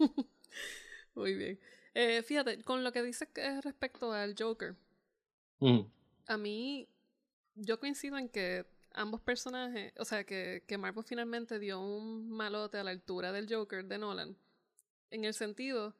[1.14, 1.58] Muy bien.
[1.94, 3.28] Eh, fíjate, con lo que dices
[3.62, 4.74] respecto al Joker,
[6.26, 6.88] a mí,
[7.54, 12.78] yo coincido en que ambos personajes, o sea, que, que Marvel finalmente dio un malote
[12.78, 14.36] a la altura del Joker de Nolan,
[15.10, 15.94] en el sentido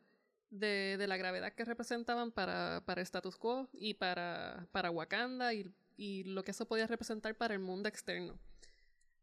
[0.50, 5.54] de, de la gravedad que representaban para, para el status quo y para, para Wakanda
[5.54, 8.38] y, y lo que eso podía representar para el mundo externo.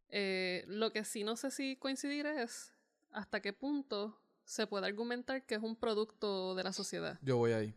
[0.09, 2.73] Eh, lo que sí no sé si coincidir es
[3.11, 7.19] hasta qué punto se puede argumentar que es un producto de la sociedad.
[7.21, 7.73] Yo voy ahí.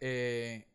[0.00, 0.66] Eh,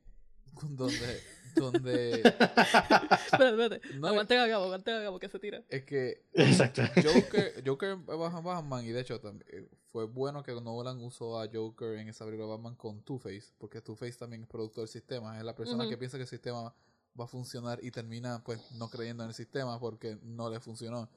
[0.62, 1.22] donde.
[1.56, 2.12] donde...
[2.22, 3.82] espérate, espérate.
[3.96, 5.64] No, aguanten a Gabo, aguanten a Gabo que se tira.
[5.70, 6.24] Es que.
[6.34, 6.82] Exacto.
[6.96, 11.98] Joker, Joker Batman, y de hecho también eh, fue bueno que Nolan usó a Joker
[11.98, 15.38] en esa película Batman con Two-Face, porque Two-Face también es producto del sistema.
[15.38, 16.74] Es la persona que piensa que el sistema
[17.20, 21.10] va a funcionar y termina, pues, no creyendo en el sistema porque no le funcionó.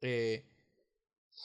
[0.00, 0.46] Eh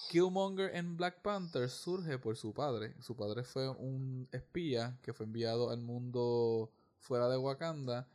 [0.10, 2.96] Killmonger en Black Panther surge por su padre.
[3.02, 8.08] Su padre fue un espía que fue enviado al mundo fuera de Wakanda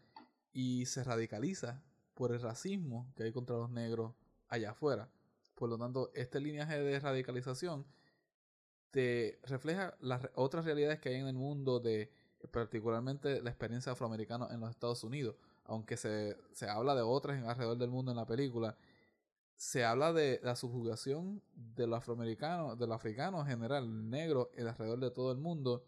[0.53, 1.83] y se radicaliza
[2.14, 4.14] por el racismo que hay contra los negros
[4.49, 5.11] allá afuera.
[5.55, 7.87] Por lo tanto, este lineaje de radicalización
[8.90, 12.12] te refleja las otras realidades que hay en el mundo de
[12.51, 15.37] particularmente la experiencia afroamericana en los Estados Unidos.
[15.64, 18.77] Aunque se, se habla de otras en alrededor del mundo en la película,
[19.61, 25.01] se habla de la subjugación de los afroamericanos, de los africanos en general, negros, alrededor
[25.01, 25.85] de todo el mundo.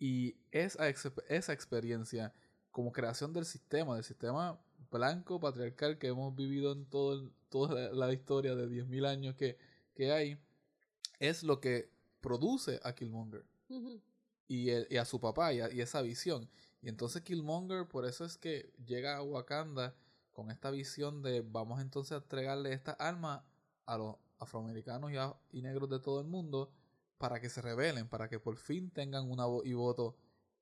[0.00, 2.34] Y esa, esa experiencia
[2.72, 8.12] como creación del sistema, del sistema blanco patriarcal que hemos vivido en todo toda la,
[8.12, 9.58] historia de 10.000 años que,
[9.94, 10.36] que, hay,
[11.20, 13.44] es lo que produce a Killmonger.
[14.48, 16.50] y, y, a su papá y, y esa visión.
[16.82, 19.94] Y entonces Killmonger, por eso es que llega a Wakanda
[20.38, 23.44] con esta visión de vamos entonces a entregarle esta arma
[23.86, 25.10] a los afroamericanos
[25.50, 26.70] y, negros de todo el mundo
[27.18, 30.14] para que se rebelen, para que por fin tengan una voz y voto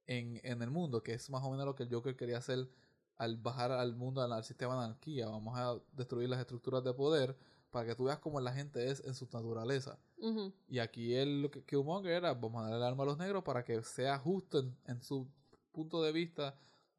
[0.07, 2.71] en, en, el mundo, que es más o menos lo que el Joker quería hacer
[3.19, 5.29] al bajar al mundo, al, sistema de anarquía.
[5.29, 7.37] Vamos a destruir las estructuras de poder
[7.71, 9.99] para que tú veas cómo la gente es en su naturaleza.
[10.69, 13.45] Y aquí él, lo que Killmonger era, vamos a darle el arma a los negros
[13.45, 15.29] para que sea justo en, en su
[15.71, 16.57] punto de vista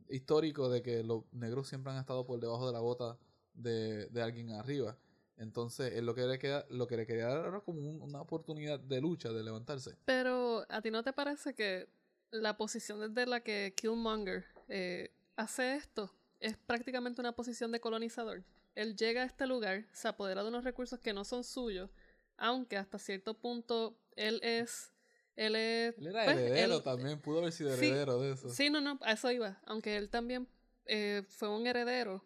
[0.10, 3.18] histórico de que los negros siempre han estado por debajo de la bota
[3.54, 4.98] de, de alguien arriba.
[5.38, 8.80] Entonces, él lo que le, queda, lo que le quería dar era como una oportunidad
[8.80, 9.96] de lucha, de levantarse.
[10.06, 11.88] Pero, ¿a ti no te parece que
[12.32, 18.44] la posición desde la que Killmonger eh, hace esto es prácticamente una posición de colonizador?
[18.74, 21.92] Él llega a este lugar, se apodera de unos recursos que no son suyos,
[22.38, 24.92] aunque hasta cierto punto él es
[25.38, 25.98] él es.
[26.00, 28.50] Él era pues, heredero también, pudo haber sido heredero de eso.
[28.50, 29.62] Sí, no, no, a eso iba.
[29.66, 30.48] Aunque él también
[30.86, 32.26] eh, fue un heredero.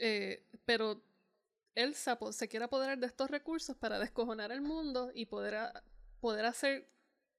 [0.00, 1.00] Eh, pero
[1.74, 5.72] él se, quiere apoderar de estos recursos para descojonar el mundo y poder,
[6.20, 6.90] poder hacer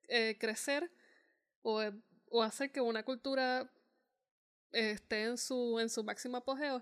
[0.07, 0.89] eh, crecer
[1.61, 1.81] o,
[2.29, 3.69] o, hacer que una cultura
[4.71, 6.81] esté en su, en su máximo apogeo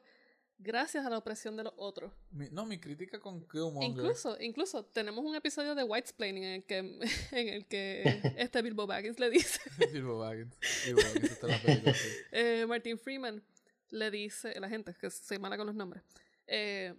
[0.57, 2.13] gracias a la opresión de los otros.
[2.51, 3.89] no, mi crítica con Killmonger.
[3.89, 6.77] Incluso, incluso tenemos un episodio de Whitesplaining en el que,
[7.31, 8.03] en el que
[8.37, 9.59] este Bilbo Baggins le dice.
[9.93, 10.57] Bilbo Baggins.
[10.85, 11.95] Bilbo Baggins está en la película.
[12.31, 13.43] Eh, Martin Freeman
[13.89, 16.03] le dice, la gente que se mala con los nombres,
[16.47, 16.95] eh,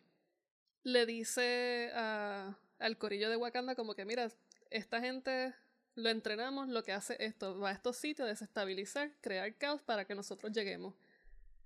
[0.85, 4.31] le dice a, al corillo de Wakanda como que, mira,
[4.71, 5.55] esta gente
[5.97, 10.15] lo entrenamos, lo que hace esto, va a estos sitios, desestabilizar, crear caos para que
[10.15, 10.95] nosotros lleguemos.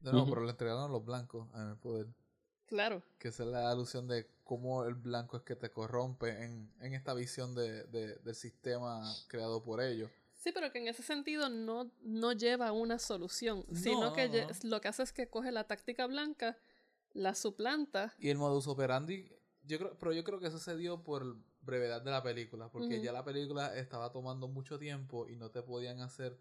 [0.00, 2.06] No, no, pero le entregaron a los blancos en el poder.
[2.66, 3.02] Claro.
[3.18, 6.94] Que esa es la alusión de cómo el blanco es que te corrompe en, en
[6.94, 10.10] esta visión de, de, del sistema creado por ellos.
[10.38, 14.80] Sí, pero que en ese sentido no, no lleva a una solución, sino que lo
[14.80, 16.56] que hace es que coge la táctica blanca,
[17.12, 18.14] la suplanta.
[18.18, 19.28] Y el modus operandi,
[19.64, 23.02] yo creo, pero yo creo que eso se dio por brevedad de la película, porque
[23.02, 26.38] ya la película estaba tomando mucho tiempo y no te podían hacer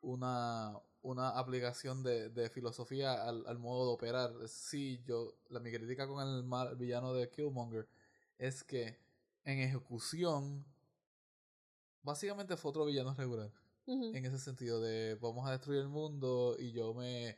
[0.00, 4.32] una, una aplicación de, de filosofía al, al, modo de operar.
[4.46, 7.88] Sí, yo, la, mi crítica con el mal, villano de Killmonger
[8.38, 8.98] es que
[9.44, 10.64] en ejecución,
[12.02, 13.50] básicamente fue otro villano regular.
[13.84, 17.36] En ese sentido de vamos a destruir el mundo y yo me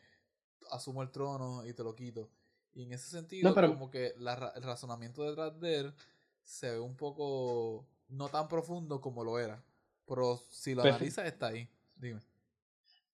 [0.70, 2.30] asumo el trono y te lo quito.
[2.74, 5.94] Y en ese sentido, como que la, el razonamiento detrás de él
[6.42, 9.64] se ve un poco no tan profundo como lo era.
[10.06, 11.66] Pero si lo analizas, está ahí.
[11.96, 12.20] Dime.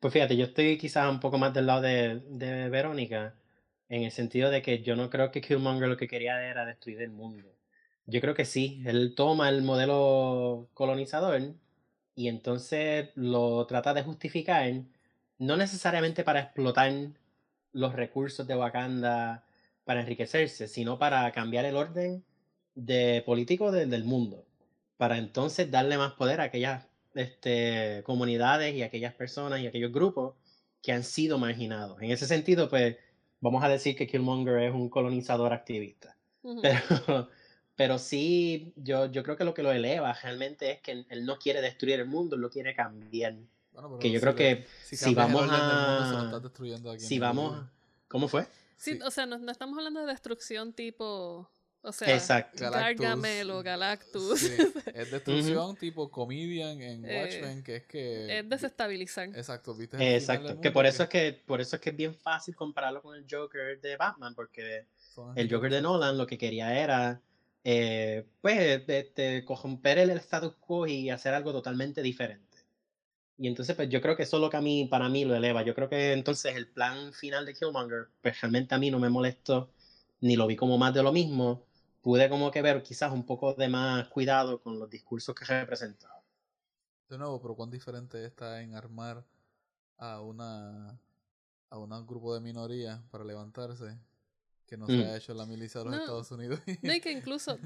[0.01, 3.35] Pues fíjate, yo estoy quizás un poco más del lado de, Verónica,
[3.89, 7.03] en el sentido de que yo no creo que Killmonger lo que quería era destruir
[7.03, 7.55] el mundo.
[8.07, 11.55] Yo creo que sí, él toma el modelo colonizador
[12.15, 14.73] y entonces lo trata de justificar,
[15.39, 16.93] no necesariamente para explotar
[17.73, 19.45] los recursos de Wakanda
[19.85, 22.25] para enriquecerse, sino para cambiar el orden
[22.75, 24.47] de político del mundo,
[24.97, 30.35] para entonces darle más poder a aquellas este, comunidades y aquellas personas y aquellos grupos
[30.83, 32.01] que han sido marginados.
[32.01, 32.96] En ese sentido, pues
[33.40, 36.16] vamos a decir que Killmonger es un colonizador activista.
[36.62, 37.29] Pero,
[37.77, 41.38] pero sí, yo, yo creo que lo que lo eleva realmente es que él no
[41.38, 43.37] quiere destruir el mundo, él lo quiere cambiar.
[44.01, 46.40] que yo creo que si, vamos a...
[46.99, 47.64] si vamos...
[48.09, 48.46] ¿Cómo fue?
[48.77, 51.49] Sí, o sea, no estamos hablando de destrucción tipo
[51.83, 52.71] o sea, Exacto.
[52.71, 54.43] Gargamel Galactus.
[54.43, 58.38] Es destrucción tipo comedian en eh, Watchmen, que es que...
[58.38, 59.29] Es desestabilizar.
[59.29, 60.14] Exacto, ¿viste?
[60.14, 63.16] Exacto, que por eso es que por eso es que es bien fácil compararlo con
[63.16, 64.87] el Joker de Batman, porque
[65.37, 67.21] el Joker de Nolan lo que quería era
[67.64, 72.59] eh, pues de, corromper el status quo y hacer algo totalmente diferente.
[73.38, 75.35] Y entonces, pues yo creo que eso es lo que a mí, para mí lo
[75.35, 75.62] eleva.
[75.62, 79.09] Yo creo que entonces el plan final de Killmonger, pues realmente a mí no me
[79.09, 79.71] molestó,
[80.21, 81.66] ni lo vi como más de lo mismo,
[82.01, 86.23] pude como que ver quizás un poco de más cuidado con los discursos que representaba.
[87.09, 89.25] De nuevo, pero cuán diferente está en armar
[89.99, 90.99] a una
[91.71, 93.97] a un grupo de minoría para levantarse
[94.67, 95.01] que no se mm.
[95.03, 96.61] ha hecho la milicia de los Estados Unidos.
[96.83, 97.59] no, y que incluso,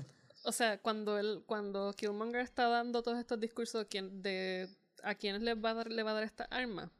[0.44, 4.68] o sea, cuando él, cuando Killmonger está dando todos estos discursos de
[5.02, 6.90] a quienes le va a dar, le va a dar esta arma,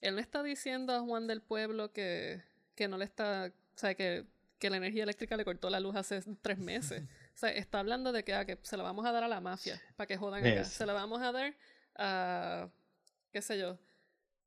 [0.00, 2.42] él no está diciendo a Juan del Pueblo que,
[2.74, 4.26] que no le está, o sea, que
[4.62, 7.02] que la energía eléctrica le cortó la luz hace tres meses.
[7.34, 9.40] o sea, está hablando de que, ah, que se la vamos a dar a la
[9.40, 10.64] mafia para que jodan acá.
[10.64, 11.56] Se la vamos a dar
[11.96, 12.70] a,
[13.32, 13.76] qué sé yo,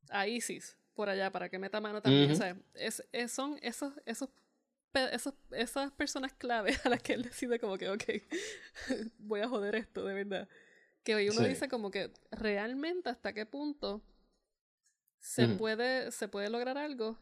[0.10, 2.32] a ISIS por allá para que meta mano también.
[2.32, 4.30] O sea, es, son esos, esos,
[5.12, 8.04] esos, esas personas clave a las que él decide como que, ok,
[9.18, 10.48] voy a joder esto, de verdad.
[11.04, 14.02] Que hoy uno dice como que realmente hasta qué punto
[15.20, 17.20] se, puede, se puede lograr algo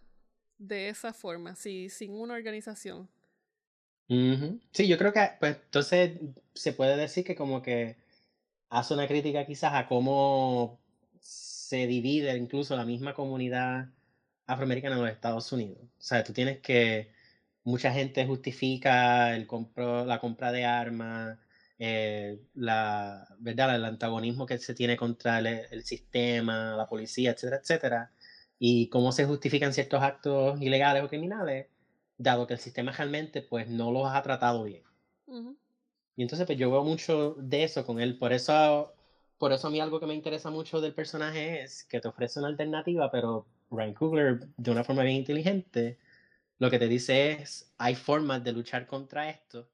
[0.58, 3.10] de esa forma, sí, sin una organización.
[4.08, 6.20] Sí, yo creo que, pues, entonces
[6.54, 7.98] se puede decir que como que
[8.70, 10.80] hace una crítica quizás a cómo
[11.20, 13.90] se divide incluso la misma comunidad
[14.46, 15.82] afroamericana en los Estados Unidos.
[15.84, 17.12] O sea, tú tienes que,
[17.64, 21.38] mucha gente justifica el compro, la compra de armas,
[21.80, 23.76] eh, la, ¿verdad?
[23.76, 28.12] el antagonismo que se tiene contra el sistema, la policía, etcétera, etcétera
[28.60, 31.68] y cómo se justifican ciertos actos ilegales o criminales,
[32.18, 34.84] dado que el sistema realmente pues no los ha tratado bien.
[36.16, 38.94] Y entonces pues yo veo mucho de eso con él, por eso,
[39.38, 42.40] por eso a mí algo que me interesa mucho del personaje es que te ofrece
[42.40, 45.98] una alternativa, pero Ryan Coogler de una forma bien inteligente
[46.60, 49.70] lo que te dice es, hay formas de luchar contra esto,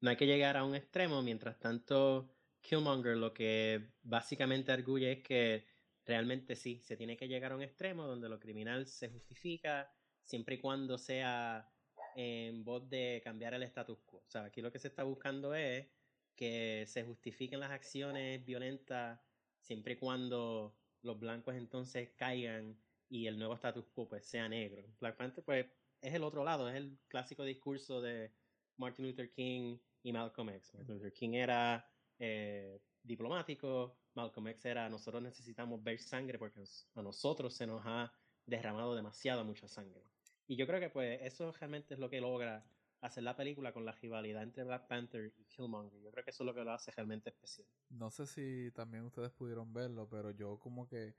[0.00, 5.22] no hay que llegar a un extremo, mientras tanto Killmonger lo que básicamente arguye es
[5.22, 5.66] que
[6.06, 9.92] realmente sí, se tiene que llegar a un extremo donde lo criminal se justifica
[10.22, 11.68] siempre y cuando sea
[12.14, 14.18] en voz de cambiar el status quo.
[14.18, 15.86] O sea, aquí lo que se está buscando es
[16.34, 19.20] que se justifiquen las acciones violentas
[19.60, 24.84] siempre y cuando los blancos entonces caigan y el nuevo status quo pues sea negro.
[25.00, 25.66] Black Panther pues
[26.00, 28.32] es el otro lado, es el clásico discurso de
[28.76, 30.74] Martin Luther King y Malcolm X.
[30.74, 37.02] Martin Luther King era eh, diplomático, Malcolm X era nosotros necesitamos ver sangre porque a
[37.02, 38.12] nosotros se nos ha
[38.44, 40.02] derramado demasiada mucha sangre.
[40.46, 42.64] Y yo creo que pues eso realmente es lo que logra
[43.00, 46.00] hacer la película con la rivalidad entre Black Panther y Killmonger.
[46.00, 47.68] Yo creo que eso es lo que lo hace realmente especial.
[47.90, 51.14] No sé si también ustedes pudieron verlo, pero yo como que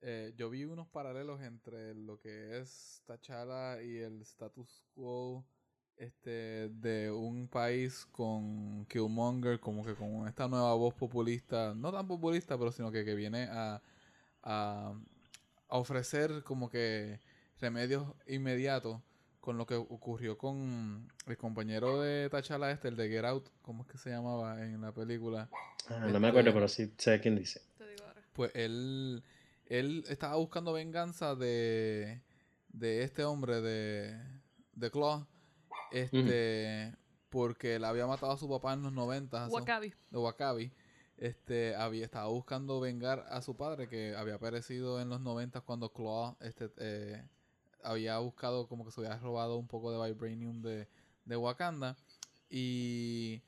[0.00, 5.46] eh, yo vi unos paralelos entre lo que es T'Challa y el status quo
[5.96, 12.06] este de un país con Killmonger como que con esta nueva voz populista no tan
[12.06, 13.80] populista pero sino que, que viene a,
[14.42, 14.92] a,
[15.68, 17.20] a ofrecer como que
[17.60, 19.00] remedios inmediatos
[19.44, 23.82] con lo que ocurrió con el compañero de T'Challa este, el de Get Out, ¿cómo
[23.82, 25.50] es que se llamaba en la película?
[25.90, 27.60] Ah, no me acuerdo, pero sí sé quién dice.
[28.32, 29.22] Pues él,
[29.66, 32.22] él estaba buscando venganza de,
[32.70, 34.18] de este hombre, de,
[34.72, 35.26] de Claw,
[35.90, 36.94] este,
[37.30, 39.48] porque le había matado a su papá en los 90.
[39.48, 39.92] Wakabi.
[40.10, 40.72] De Wakabi.
[41.16, 45.92] Este, había, estaba buscando vengar a su padre que había perecido en los 90 cuando
[45.92, 47.24] Claw este, eh,
[47.84, 50.88] había buscado como que se había robado un poco de Vibranium de,
[51.24, 51.96] de Wakanda.
[52.50, 53.42] Y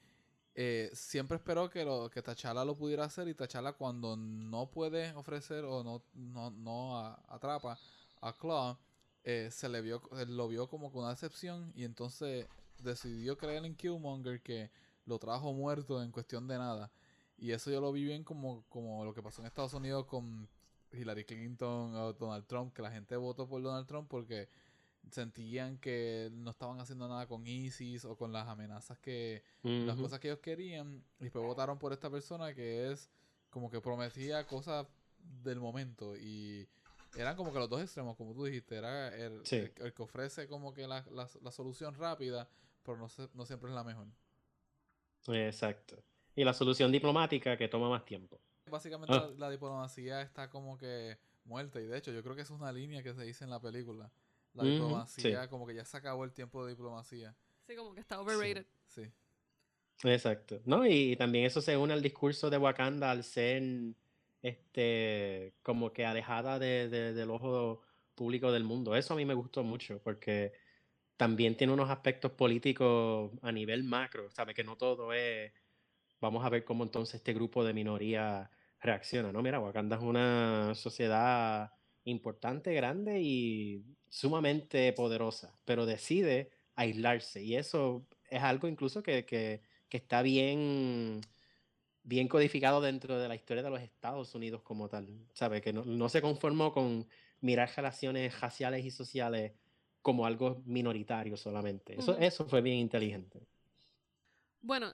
[0.55, 3.29] eh, siempre esperó que, lo, que T'Challa lo pudiera hacer.
[3.29, 7.79] Y T'Challa cuando no puede ofrecer o no, no, no a- atrapa
[8.21, 8.77] a Claw,
[9.27, 11.73] eh, se le vio, eh, lo vio como con una decepción.
[11.75, 12.47] Y entonces
[12.79, 14.71] decidió creer en Killmonger que
[15.05, 16.93] lo trajo muerto en cuestión de nada.
[17.37, 20.49] Y eso yo lo vi bien como, como lo que pasó en Estados Unidos con
[20.93, 24.49] Hillary Clinton o Donald Trump, que la gente votó por Donald Trump porque
[25.11, 30.19] sentían que no estaban haciendo nada con ISIS o con las amenazas que, las cosas
[30.19, 33.09] que ellos querían, y después votaron por esta persona que es
[33.51, 34.87] como que prometía cosas
[35.45, 36.69] del momento y
[37.17, 39.57] eran como que los dos extremos, como tú dijiste, era el, Sí.
[39.57, 42.49] el- el que ofrece como que la, la- la solución rápida,
[42.83, 44.07] pero no, se- no siempre es la mejor.
[45.29, 45.97] Exacto.
[46.35, 48.41] Y la solución diplomática que toma más tiempo.
[48.71, 49.29] Básicamente Ah.
[49.33, 52.73] la, la diplomacia está como que muerta y de hecho yo creo que es una
[52.73, 54.11] línea que se dice en la película.
[54.55, 57.35] La Ujú, diplomacia, como que ya se acabó el tiempo de diplomacia.
[57.67, 58.67] Sí, como que está overrated.
[58.89, 59.03] Sí.
[60.05, 60.61] Exacto.
[60.65, 60.87] ¿No?
[60.87, 63.63] Y también eso se une al discurso de Wakanda al ser
[64.49, 67.83] este como que alejada de, de- del ojo
[68.15, 68.97] público del mundo.
[68.97, 70.53] Eso a mí me gustó mucho porque
[71.17, 74.55] también tiene unos aspectos políticos a nivel macro, ¿sabe?
[74.55, 75.53] Que no todo es
[76.21, 79.43] vamos a ver cómo entonces este grupo de minoría reacciona, ¿no?
[79.43, 81.71] Mira, Wakanda es una sociedad
[82.05, 89.63] importante, grande y sumamente poderosa, pero decide aislarse y eso es algo incluso que, que-
[89.89, 91.21] que está bien,
[92.07, 95.61] bien codificado dentro de la historia de los Estados Unidos como tal, ¿sabe?
[95.61, 97.07] Que no, no se conformó con
[97.41, 99.53] mirar relaciones raciales y sociales
[100.03, 101.99] como algo minoritario solamente.
[101.99, 103.45] Eso, eso fue bien inteligente.
[104.61, 104.93] Bueno,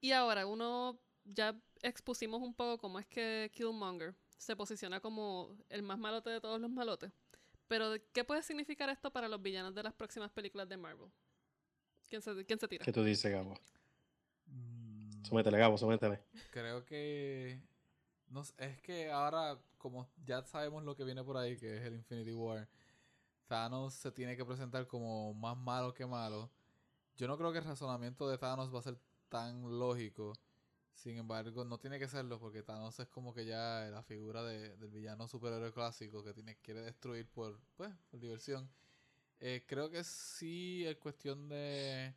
[0.00, 5.82] y ahora uno ya expusimos un poco cómo es que Killmonger se posiciona como el
[5.82, 7.10] más malote de todos los malotes.
[7.66, 11.10] Pero, ¿qué puede significar esto para los villanos de las próximas películas de Marvel?
[12.08, 12.84] ¿Quién se, quién se tira?
[12.84, 13.58] ¿Qué tú dices, Gabo?
[15.22, 16.18] Sométele, Gabo, sométele.
[16.50, 17.60] Creo que.
[18.28, 21.94] No, es que ahora, como ya sabemos lo que viene por ahí, que es el
[21.94, 22.68] Infinity War,
[23.46, 26.50] Thanos se tiene que presentar como más malo que malo.
[27.16, 30.32] Yo no creo que el razonamiento de Thanos va a ser tan lógico.
[30.94, 34.76] Sin embargo, no tiene que serlo porque Thanos es como que ya la figura de-
[34.76, 38.70] del villano superhéroe clásico que tiene, quiere destruir por, pues, por diversión.
[39.40, 42.14] Eh, creo que sí, es cuestión de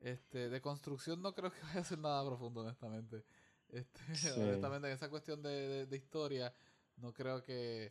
[0.00, 3.24] este de construcción no creo que vaya a ser nada profundo, honestamente.
[3.70, 4.40] Este, Sí.
[4.42, 6.54] honestamente, en esa cuestión de, de- de historia,
[6.96, 7.86] no creo que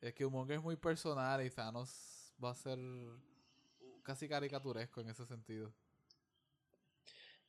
[0.00, 2.78] es que Killmonger es muy personal y Thanos va a ser
[4.04, 5.72] casi caricaturesco en ese sentido.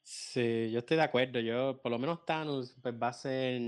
[0.03, 1.39] Sí, yo estoy de acuerdo.
[1.39, 3.61] Yo, por lo menos Thanos, pues va a ser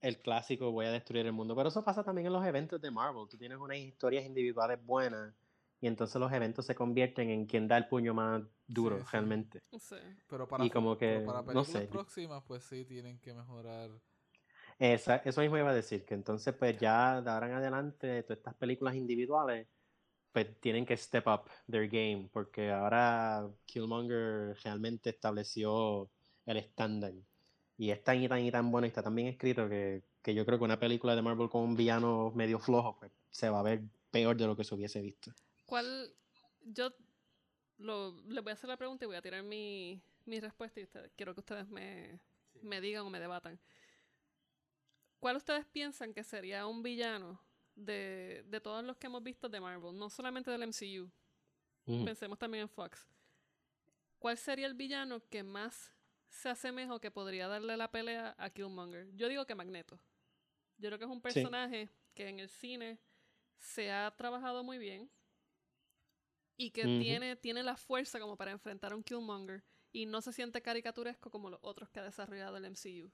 [0.00, 1.56] el clásico voy a destruir el mundo.
[1.56, 3.26] Pero eso pasa también en los eventos de Marvel.
[3.28, 5.34] Tú tienes unas historias individuales buenas
[5.80, 9.12] y entonces los eventos se convierten en quien da el puño más duro, Sí, sí.
[9.12, 9.62] realmente.
[9.72, 10.16] No sé.
[10.28, 11.88] Pero para, Y como pero que, para no películas sé.
[11.88, 14.00] próximas, pues sí, tienen que mejorar.
[14.78, 18.38] Esa- eso mismo iba a decir, que entonces pues ya de ahora en adelante todas
[18.38, 19.68] estas películas individuales
[20.32, 26.10] pues tienen que step up their game porque ahora Killmonger realmente estableció
[26.46, 27.14] el estándar
[27.76, 30.34] y es tan y tan y tan bueno y está tan bien escrito que, que
[30.34, 33.60] yo creo que una película de Marvel con un villano medio flojo pues se va
[33.60, 35.32] a ver peor de lo que se hubiese visto.
[35.66, 36.14] ¿Cuál?
[36.62, 36.90] Yo
[37.78, 40.84] lo, les voy a hacer la pregunta y voy a tirar mi, mi respuesta y
[40.84, 42.20] ustedes, quiero que ustedes me,
[42.62, 43.58] me digan o me debatan.
[45.18, 47.40] ¿Cuál ustedes piensan que sería un villano
[47.74, 49.96] de, de todos los que hemos visto de Marvel?
[49.96, 51.10] No solamente del MCU,
[52.04, 53.06] pensemos también en Fox.
[54.18, 55.92] ¿Cuál sería el villano que más
[56.28, 59.14] se asemeja o que podría darle la pelea a Killmonger?
[59.16, 59.98] Yo digo que Magneto.
[60.78, 62.98] Yo creo que es un personaje que en el cine
[63.58, 65.10] se ha trabajado muy bien
[66.56, 70.32] y que tiene, tiene la fuerza como para enfrentar a un Killmonger y no se
[70.32, 73.12] siente caricaturesco como los otros que ha desarrollado el MCU.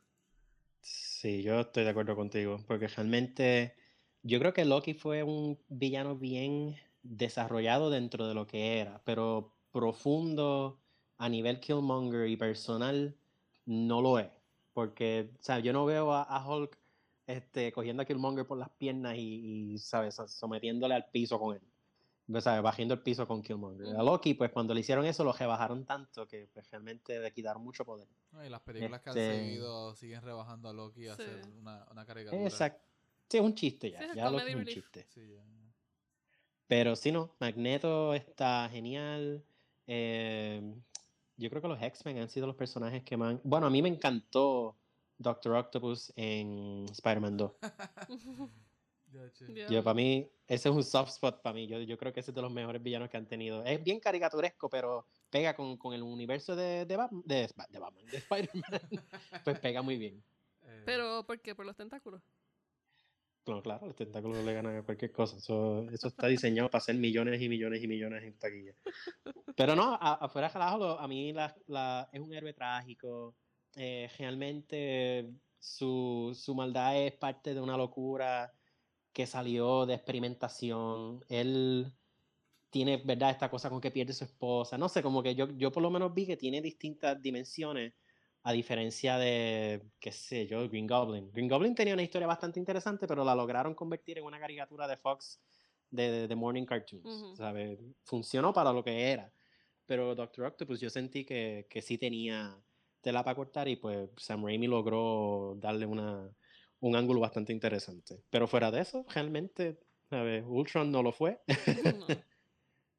[0.81, 3.77] Sí, yo estoy de acuerdo contigo, porque realmente
[4.23, 9.57] yo creo que Loki fue un villano bien desarrollado dentro de lo que era, pero
[9.71, 10.83] profundo
[11.19, 13.19] a nivel Killmonger y personal
[13.67, 14.31] no lo es,
[14.73, 16.79] porque, o sea, yo no veo a, a Hulk
[17.27, 20.17] este, cogiendo a Killmonger por las piernas y, y, ¿sabes?
[20.29, 21.63] sometiéndole al piso con él.
[22.41, 22.63] ¿Sabes?
[22.63, 23.87] Bajando el piso con Killmonger.
[23.89, 24.05] A Ujú.
[24.05, 27.85] Loki, pues cuando le hicieron eso, lo rebajaron tanto que pues, realmente le quitaron mucho
[27.85, 28.07] poder.
[28.33, 31.23] No, y las películas que han Este- seguido siguen rebajando a Loki a Sí.
[31.23, 32.43] hacer una, una caricatura.
[32.45, 32.83] Exacto.
[33.29, 33.99] Sí, es un chiste ya.
[33.99, 35.07] Sí, es ya Loki es un chiste.
[35.09, 35.43] Sí, ya.
[36.67, 37.35] Pero sí, no.
[37.41, 39.43] Magneto está genial.
[39.87, 40.75] Eh,
[41.37, 43.39] yo creo que los X-Men han sido los personajes que más.
[43.43, 44.77] Bueno, a mí me encantó
[45.19, 47.53] Doctor Octopus en Spider-Man 2.
[49.13, 49.67] Ya.
[49.69, 51.67] Yo, para mí, ese es un soft spot para mí.
[51.67, 53.65] Yo, yo creo que ese es de los mejores villanos que han tenido.
[53.65, 58.07] Es bien caricaturesco, pero pega con, con el universo de, de, Bat- de, de Batman,
[58.07, 58.63] de Spider-Man.
[59.45, 60.23] pues pega muy bien.
[60.63, 61.55] Eh, Pero, ¿por qué?
[61.55, 62.23] Por los tentáculos.
[63.43, 65.37] Claro, claro, los tentáculos le ganan a cualquier cosa.
[65.39, 68.75] Eso, eso está diseñado para hacer millones y millones y millones en taquilla.
[69.57, 73.35] Pero no, a- afuera de relajo, lo- a mí la, la- es un héroe trágico.
[73.77, 78.53] Eh, realmente su, su maldad es parte de una locura
[79.21, 81.23] que salió de experimentación.
[81.29, 81.93] Él
[82.71, 83.29] tiene, ¿verdad?
[83.29, 84.79] Esta cosa con que pierde su esposa.
[84.79, 87.93] No sé, como que yo, yo por lo menos vi que tiene distintas dimensiones.
[88.43, 91.31] A diferencia de, qué sé yo, Green Goblin.
[91.31, 94.97] Green Goblin tenía una historia bastante interesante, pero la lograron convertir en una caricatura de
[94.97, 95.39] Fox
[95.91, 97.05] de, de Morning Cartoons.
[97.05, 97.37] Ujú.
[97.37, 97.79] ¿sabe?
[98.05, 99.31] Funcionó para lo que era.
[99.85, 102.57] Pero Doctor Octopus yo sentí que, que sí tenía
[103.03, 106.31] tela para cortar y pues Sam Raimi logró darle una,
[106.81, 108.23] un ángulo bastante interesante.
[108.31, 109.79] Pero fuera de eso, realmente,
[110.09, 110.43] ¿sabe?
[110.43, 111.41] Ultron no lo fue.
[111.47, 112.07] No.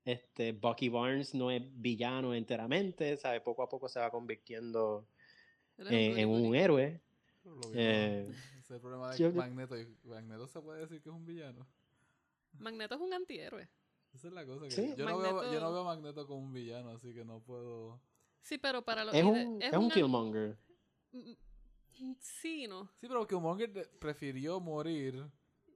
[0.03, 3.39] Este, Bucky Barnes no es villano enteramente, ¿sabe?
[3.39, 5.05] Poco a poco se va convirtiendo
[5.77, 6.99] en, un héroe.
[7.43, 8.27] lo eh,
[8.57, 9.77] ese es el problema de yo- Magneto.
[9.77, 11.67] y Magneto se puede decir que es un villano.
[12.57, 13.69] Magneto es un antihéroe.
[14.11, 14.65] Esa es la cosa.
[14.65, 14.93] Que Sí.
[14.97, 17.39] yo, no veo, yo Magneto- no veo a Magneto como un villano, así que no
[17.41, 18.01] puedo.
[18.41, 20.57] Sí, pero para los Es un, es es un Killmonger.
[22.19, 22.85] Sí, no.
[22.99, 25.25] Sí, pero Killmonger prefirió morir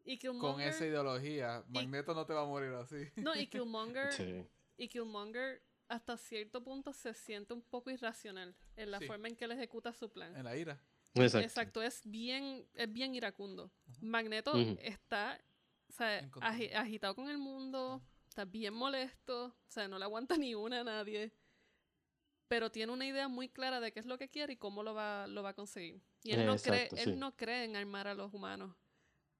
[0.03, 0.67] Y con Killmonger.
[0.69, 1.63] esa ideología.
[1.67, 3.07] Magneto no te va a morir así.
[3.17, 4.11] No, y Killmonger.
[4.13, 4.45] Sí.
[4.77, 9.05] Y Killmonger hasta cierto punto se siente un poco irracional en la Sí.
[9.07, 10.35] forma en que él ejecuta su plan.
[10.35, 10.81] En la ira.
[11.13, 11.39] Exacto.
[11.45, 13.71] Exacto, es bien, es bien iracundo.
[14.01, 14.77] Magneto Ujú.
[14.81, 15.39] está
[15.87, 20.35] o sea, agi- agitado con el mundo, está bien molesto, o sea, no le aguanta
[20.43, 21.31] ni una a nadie.
[22.47, 24.93] Pero tiene una idea muy clara de qué es lo que quiere y cómo lo
[24.93, 26.01] va, lo va a conseguir.
[26.23, 28.75] Y él, no, cree, él no cree en armar a los humanos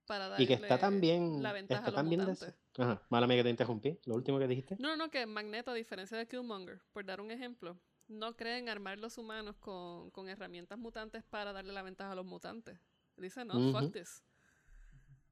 [0.08, 1.41] para darle Y que está también.
[1.41, 2.56] la ventaja Está a los también mutantes.
[2.78, 3.99] Ajá, mala mía que te interrumpí.
[4.06, 4.76] Lo último que dijiste.
[4.80, 7.78] No, no, que Magneto, a diferencia de Killmonger, por dar un ejemplo,
[8.08, 12.16] no cree en armar los humanos con, con herramientas mutantes para darle la ventaja a
[12.16, 12.80] los mutantes.
[13.18, 13.72] Dice, no, Ujú.
[13.80, 14.24] fuck this.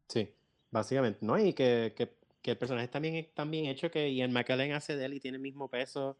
[0.07, 0.33] Sí,
[0.71, 1.37] básicamente, ¿no?
[1.37, 4.95] Y que, que, que el personaje también es tan bien hecho que Ian McKellen hace
[4.95, 6.17] de él y tiene el mismo peso.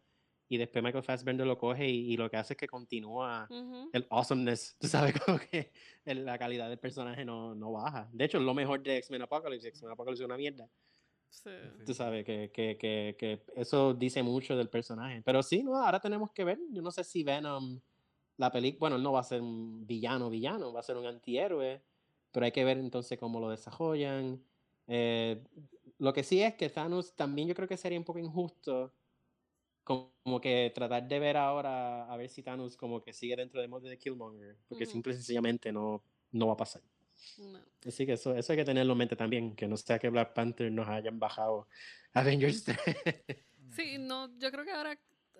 [0.48, 3.90] Y después Michael Fassbender lo coge y, y lo que hace es que continúa Ujú.
[3.92, 4.76] el awesomeness.
[4.78, 5.72] Tú sabes, como que
[6.04, 8.08] el- la calidad del personaje no, no baja.
[8.12, 9.68] De hecho, es lo mejor de X-Men Apocalypse.
[9.68, 10.68] X-Men Apocalypse es una mierda.
[11.30, 11.50] Sí.
[11.84, 15.20] Tú sabes que, que, que, que eso dice mucho del personaje.
[15.22, 16.58] Pero sí, no, ahora tenemos que ver.
[16.70, 17.80] Yo no sé si Venom,
[18.36, 21.06] la película, bueno, él no va a ser un villano, villano, va a ser un
[21.06, 21.82] antihéroe.
[22.30, 24.44] Pero hay que ver entonces cómo lo desarrollan.
[24.86, 25.42] Eh,
[25.98, 28.92] lo que sí es que Thanos también yo creo que sería un poco injusto
[29.84, 33.68] como que tratar de ver ahora a ver si Thanos como que sigue dentro del
[33.68, 34.56] molde de Killmonger.
[34.68, 34.92] Porque Ujú.
[34.92, 36.82] simple y sencillamente no, no va a pasar.
[37.38, 37.60] No.
[37.86, 40.32] Así que eso, eso hay que tenerlo en mente también, que no sea que Black
[40.32, 41.68] Panther nos hayan bajado
[42.12, 42.78] Avengers 3.
[43.70, 44.96] Sí, no, yo creo que ahora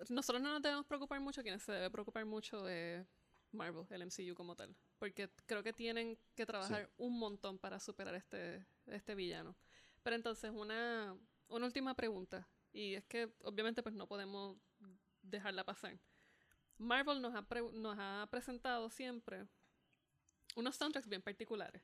[0.09, 3.05] nosotros no nos debemos preocupar mucho, quienes se debe preocupar mucho de
[3.51, 8.13] Marvel, el MCU como tal, porque creo que tienen que trabajar un montón para superar
[8.15, 9.55] este, este villano.
[10.03, 11.17] Pero entonces, una,
[11.47, 12.45] una última pregunta,
[12.75, 14.57] y es que obviamente pues no podemos
[15.21, 15.97] dejarla pasar.
[16.77, 19.47] Marvel nos ha, nos ha presentado siempre
[20.55, 21.81] unos soundtracks bien particulares,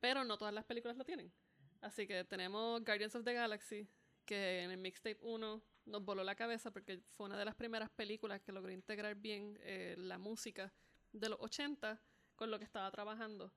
[0.00, 1.32] pero no todas las películas lo tienen.
[1.80, 3.88] Así que tenemos Guardians of the Galaxy,
[4.26, 7.88] que en el mixtape 1 nos voló la cabeza porque fue una de las primeras
[7.88, 10.70] películas que logró integrar bien eh, la música
[11.12, 11.98] de los 80
[12.36, 13.50] con lo que estaba trabajando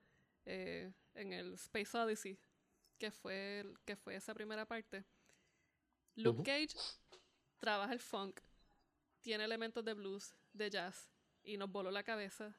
[0.45, 2.39] eh, en el Space Odyssey,
[2.97, 5.03] que fue, que fue esa primera parte.
[6.15, 6.43] Luke.
[6.43, 6.75] Cage
[7.59, 8.39] trabaja el funk,
[9.21, 11.11] tiene elementos de blues, de jazz,
[11.43, 12.55] y nos voló la cabeza.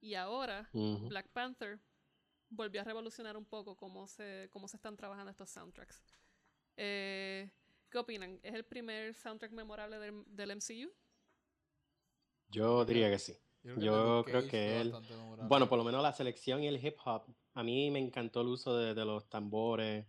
[0.00, 0.68] Y ahora.
[0.72, 1.80] Black Panther
[2.48, 6.02] volvió a revolucionar un poco cómo se, cómo se están trabajando estos soundtracks.
[6.76, 7.50] Eh,
[7.88, 8.40] ¿Qué opinan?
[8.42, 10.92] ¿Es el primer soundtrack memorable del, del MCU?
[12.48, 13.36] Yo diría que sí.
[13.62, 14.92] Yo creo que él-.
[15.48, 17.24] Bueno, por lo menos la selección y el hip hop.
[17.54, 20.06] A mí me encantó el uso de, de los tambores.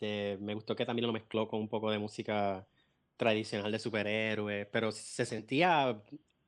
[0.00, 2.66] Este, me gustó que también lo mezcló con un poco de música
[3.18, 6.02] tradicional de superhéroes, pero se sentía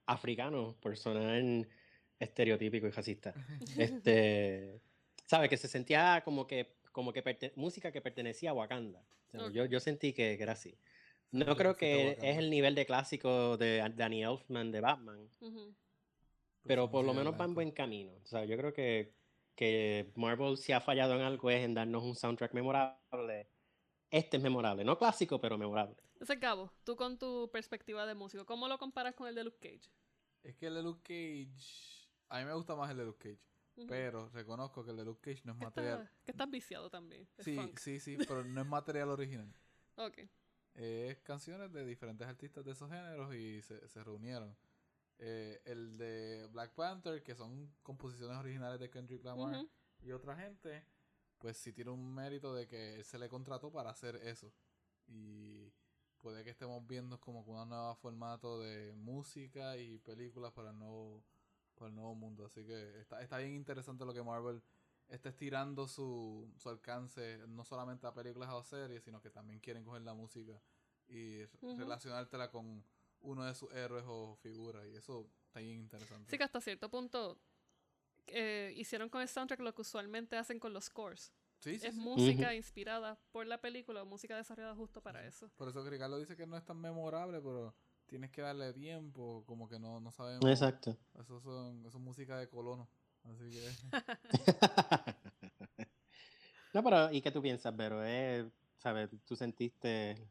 [0.06, 1.66] africano por sonar
[2.18, 3.34] estereotípico y racista.
[3.76, 4.80] Este,
[5.26, 5.50] ¿sabes?
[5.50, 9.04] Que se sentía como que, como que música que pertenecía a Wakanda.
[9.28, 10.70] O sea, yo, yo sentí que, era así.
[10.70, 10.76] Sí,
[11.32, 15.28] No creo que es el nivel de clásico de Danny Elfman de Batman,
[16.64, 18.12] pero Pues por lo menos va en buen camino.
[18.22, 19.12] O sea, yo creo que,
[19.54, 23.48] que Marvel si ha fallado en algo es en darnos un soundtrack memorable.
[24.10, 25.96] Este es memorable, no clásico, pero memorable.
[26.14, 29.58] Entonces, Gabo, tú con tu perspectiva de músico, ¿cómo lo comparas con el de Luke
[29.60, 29.90] Cage?
[30.42, 32.08] Es que el de Luke Cage.
[32.28, 33.18] A mí me gusta más el de Luke
[33.74, 33.86] Cage.
[33.88, 36.02] Pero reconozco que el de Luke Cage no es que, material.
[36.02, 37.26] está, que estás viciado también.
[37.38, 37.78] es Sí, funk.
[37.78, 39.52] sí, sí, pero no es material original.
[39.96, 40.18] Ok.
[40.74, 44.56] Es canciones de diferentes artistas de esos géneros y se, se reunieron.
[45.24, 49.64] Eh, el de Black Panther, que son composiciones originales de Kendrick Lamar
[50.00, 50.84] y otra gente,
[51.38, 54.52] pues sí tiene un mérito de que él se le contrató para hacer eso.
[55.06, 55.72] Y
[56.18, 60.78] puede que estemos viendo como que un nuevo formato de música y películas para el
[60.80, 61.22] nuevo,
[61.76, 62.46] para el nuevo mundo.
[62.46, 64.60] Así que está, está bien interesante lo que Marvel
[65.06, 69.84] está estirando su, su alcance, no solamente a películas o series, sino que también quieren
[69.84, 70.60] coger la música
[71.06, 71.44] y
[71.76, 72.84] relacionártela con
[73.22, 74.86] uno de sus héroes o figuras.
[74.86, 76.30] Y eso está bien interesante.
[76.30, 77.38] Sí que hasta cierto punto
[78.26, 81.32] eh, hicieron con el soundtrack lo que usualmente hacen con los scores.
[81.58, 82.00] Sí, sí, es sí.
[82.00, 85.48] música inspirada por la película o música desarrollada justo para eso.
[85.56, 87.74] Por eso que Ricardo dice que no es tan memorable, pero
[88.06, 90.44] tienes que darle tiempo, como que no, no sabemos.
[90.44, 90.96] Exacto.
[91.14, 92.88] Eso son, eso es música de colono.
[93.24, 93.70] Así que
[96.74, 98.04] no, pero ¿y qué tú piensas, Vero?
[98.04, 99.10] Eh, ¿Sabes?
[99.24, 100.28] Tú sentiste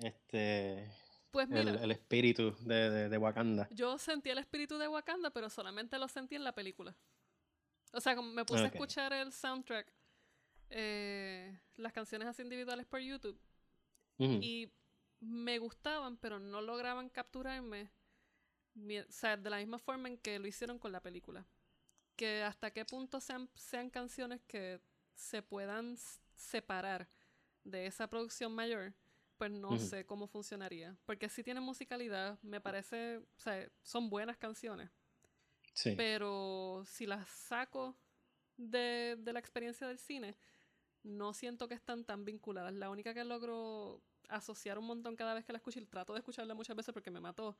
[0.00, 0.92] este
[1.30, 3.68] Pues mira, el, el espíritu de, de, de Wakanda.
[3.70, 6.96] yo sentí el espíritu de Wakanda, pero solamente lo sentí en la película.
[7.92, 9.92] O sea, como me puse a escuchar el soundtrack,
[10.70, 13.38] eh, las canciones así individuales por YouTube,
[14.18, 14.72] y
[15.20, 17.90] me gustaban, pero no lograban capturarme,
[18.76, 21.46] o sea, de la misma forma en que lo hicieron con la película.
[22.16, 24.80] Que hasta qué punto sean, sean canciones que
[25.14, 25.96] se puedan
[26.34, 27.08] separar
[27.62, 28.92] de esa producción mayor,
[29.38, 30.96] pues no sé cómo funcionaría.
[31.06, 34.90] Porque sí tienen musicalidad, me parece, o sea, son buenas canciones,
[35.72, 35.94] Sí.
[35.96, 37.96] pero si las saco
[38.56, 40.36] de, de la experiencia del cine,
[41.04, 42.72] no siento que están tan vinculadas.
[42.74, 46.18] La única que logro asociar un montón cada vez que la escucho, y trato de
[46.18, 47.56] escucharla muchas veces porque me mató,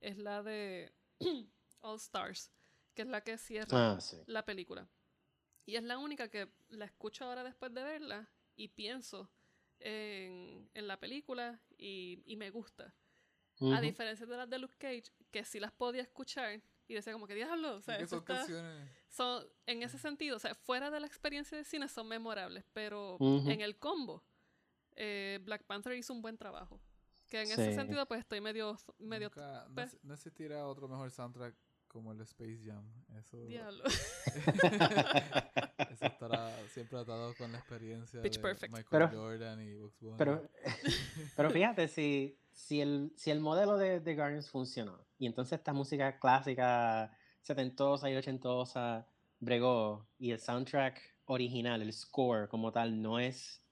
[0.00, 0.92] es la de
[1.80, 2.52] All Stars,
[2.94, 4.18] que es la que cierra Ah, sí.
[4.26, 4.86] la película.
[5.64, 9.30] Y es la única que la escucho ahora después de verla y pienso
[9.84, 12.94] en, en la película y, y me gusta.
[13.60, 13.80] A Ujú.
[13.80, 17.34] diferencia de las de Luke Cage, que sí las podía escuchar y decía como que
[17.34, 18.90] diablo, o sea, eso son está- canciones.
[19.08, 23.16] son, en ese sentido, o sea, fuera de la experiencia de cine son memorables, pero
[23.20, 23.48] Ujú.
[23.50, 24.24] en el combo,
[24.96, 26.80] eh, Black Panther hizo un buen trabajo.
[27.28, 27.74] Que en ese Sí.
[27.74, 31.54] sentido, pues estoy medio, medio Nunca- no, pues- no existirá otro mejor soundtrack
[31.92, 32.84] como el Space Jam.
[33.18, 33.84] Eso, diablo.
[35.90, 38.72] eso estará siempre atado con la experiencia Pitch de Perfect.
[38.72, 40.16] Michael Pero- Jordan y Bugs Bunny.
[40.18, 40.48] Pero,
[41.36, 45.72] pero fíjate, si, si, el, si el modelo de, de Guardians funcionó, y entonces esta
[45.72, 49.06] música clásica, setentosa y ochentosa,
[49.38, 53.62] bregó, y el soundtrack original, el score como tal, no es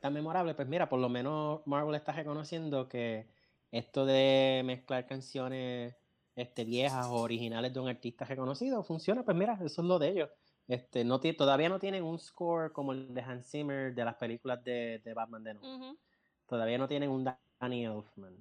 [0.00, 3.28] tan memorable, pues mira, por lo menos Marvel está reconociendo que
[3.70, 5.94] esto de mezclar canciones
[6.40, 10.08] este, viejas o originales de un artista reconocido funciona, pues mira, eso es lo de
[10.08, 10.30] ellos.
[10.68, 14.62] Este, no todavía no tienen un score como el de Hans Zimmer de las películas
[14.62, 15.98] de, de Batman de Nolan Ujú.
[16.46, 17.24] todavía no tienen un
[17.60, 18.36] Danny Elfman.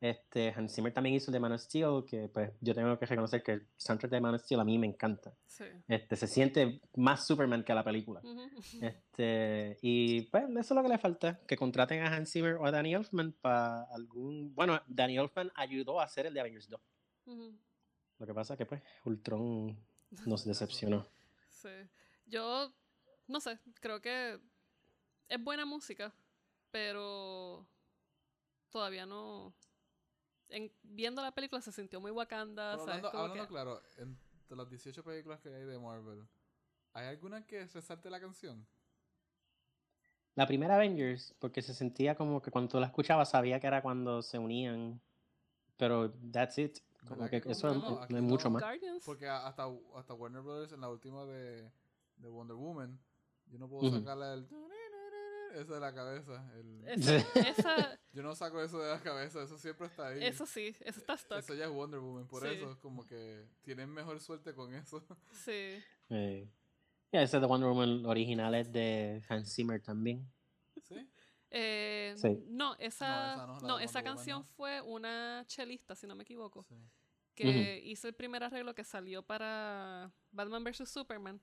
[0.00, 3.04] Este, Hans Zimmer también hizo el de Man of Steel, que pues yo tengo que
[3.04, 5.34] reconocer que el soundtrack de Man of Steel a mí me encanta.
[5.46, 5.64] Sí.
[5.86, 8.20] Este, se siente más Superman que la película.
[8.24, 8.40] Ujú.
[8.82, 12.64] Este, y pues eso es lo que le falta, que contraten a Hans Zimmer o
[12.64, 14.54] a Danny Elfman para algún...
[14.54, 16.80] Bueno, Danny Elfman ayudó a hacer el de Avengers 2.
[17.26, 19.76] Lo que pasa que pues Ultron
[20.26, 21.06] nos decepcionó.
[21.50, 21.68] Sí.
[22.24, 22.72] Yo,
[23.28, 24.40] no sé, creo que
[25.28, 26.10] es buena música,
[26.70, 27.66] pero
[28.70, 29.52] todavía no...
[30.48, 33.04] En, viendo la película se sintió muy Wakanda, Pero ¿sabes?
[33.04, 36.26] hablando, Como hablando que- claro, entre las 18 películas que hay de Marvel,
[36.94, 38.66] ¿hay alguna que resalte la canción?
[40.34, 43.82] La primera Avengers, porque se sentía como que cuando tú la escuchabas sabía que era
[43.82, 44.98] cuando se unían.
[45.76, 46.78] Pero that's it.
[47.06, 48.50] Como ¿Verdad que que eso no, es mucho no.
[48.50, 48.62] más.
[48.62, 49.02] Guardians.
[49.04, 49.64] Porque hasta,
[49.96, 51.70] hasta Warner Brothers en la última de,
[52.16, 53.00] de Wonder Woman,
[53.46, 53.98] yo no puedo Ujú.
[53.98, 54.48] sacarle el...
[55.54, 56.48] Eso de la cabeza.
[56.54, 60.22] El, Esa, esa- yo no saco eso de la cabeza, eso siempre está ahí.
[60.24, 61.38] eso sí, eso está stuck.
[61.38, 62.54] Eso ya es Wonder Woman, por Sí.
[62.54, 65.02] eso es como que tienen mejor suerte con eso.
[65.32, 65.82] Sí.
[66.10, 66.48] Eh,
[67.10, 70.30] yeah, ese de Wonder Woman original es de Hans Zimmer también.
[70.84, 71.08] ¿Sí?
[71.50, 72.44] Eh, Sí.
[72.48, 76.76] No, esa, esa no, esa canción fue una chelista, si no me equivoco, Sí.
[77.34, 80.88] que hizo el primer arreglo que salió para Batman vs.
[80.88, 81.40] Superman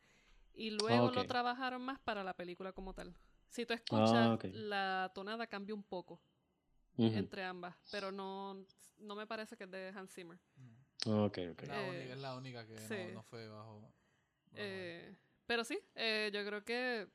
[0.53, 3.15] y luego lo trabajaron más para la película como tal.
[3.49, 4.45] Si tú escuchas, Ah, ok.
[4.51, 6.21] la tonada cambia un poco
[6.97, 8.65] entre ambas, pero no,
[8.97, 10.39] no me parece que es de Hans Zimmer.
[11.05, 11.61] Ok, ok.
[11.63, 12.95] Es, la Eh, única, es la única que sí.
[13.07, 13.81] no, no fue bajo...
[13.81, 13.93] bajo
[14.55, 17.07] Eh, pero sí, eh, yo creo que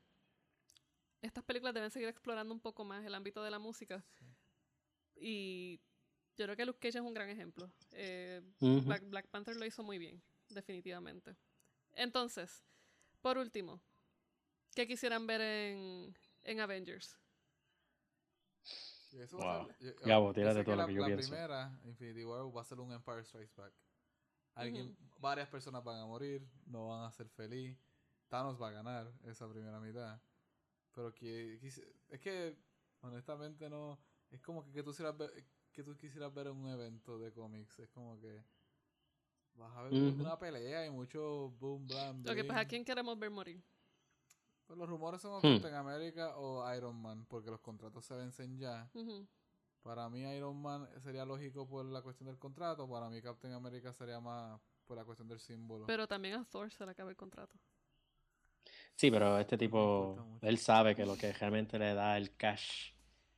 [1.23, 4.03] estas películas deben seguir explorando un poco más el ámbito de la música.
[5.15, 5.79] Y
[6.37, 7.71] yo creo que Luke Cage es un gran ejemplo.
[7.91, 8.41] Eh.
[8.59, 11.35] Black, Black Panther lo hizo muy bien, definitivamente.
[11.93, 12.63] Entonces,
[13.21, 13.79] por último,
[14.75, 17.17] ¿qué quisieran ver en, en Avengers?
[19.13, 19.67] Eso Wow.
[19.67, 21.29] ser- yo- yo- Gabo, tírate todo lo la, que yo la pienso.
[21.29, 23.73] primera, Infinity War, va a ser un Empire Strikes Back.
[24.55, 27.77] Alguien, Varias personas van a morir, no van a ser feliz.
[28.27, 30.19] Thanos va a ganar esa primera mitad.
[30.93, 31.59] Pero que,
[32.09, 32.57] es que,
[33.01, 33.99] honestamente, no.
[34.29, 37.31] Es como que, que tú quisieras ver, que tú quisieras ver en un evento de
[37.31, 37.79] cómics.
[37.79, 38.43] Es como que.
[39.55, 43.19] Vas a ver una pelea y mucho boom, blam, Lo que pues, ¿a quién queremos
[43.19, 43.63] ver morir?
[44.65, 45.55] Pues los rumores son Hmm.
[45.55, 48.89] Captain America o Iron Man, porque los contratos se vencen ya.
[49.83, 53.93] Para mí Iron Man sería lógico por la cuestión del contrato, para mí Captain America
[53.93, 55.85] sería más por la cuestión del símbolo.
[55.85, 57.55] Pero también a Thor se le acaba el contrato.
[58.95, 62.91] Sí, pero este tipo, él sabe que lo que realmente le da el cash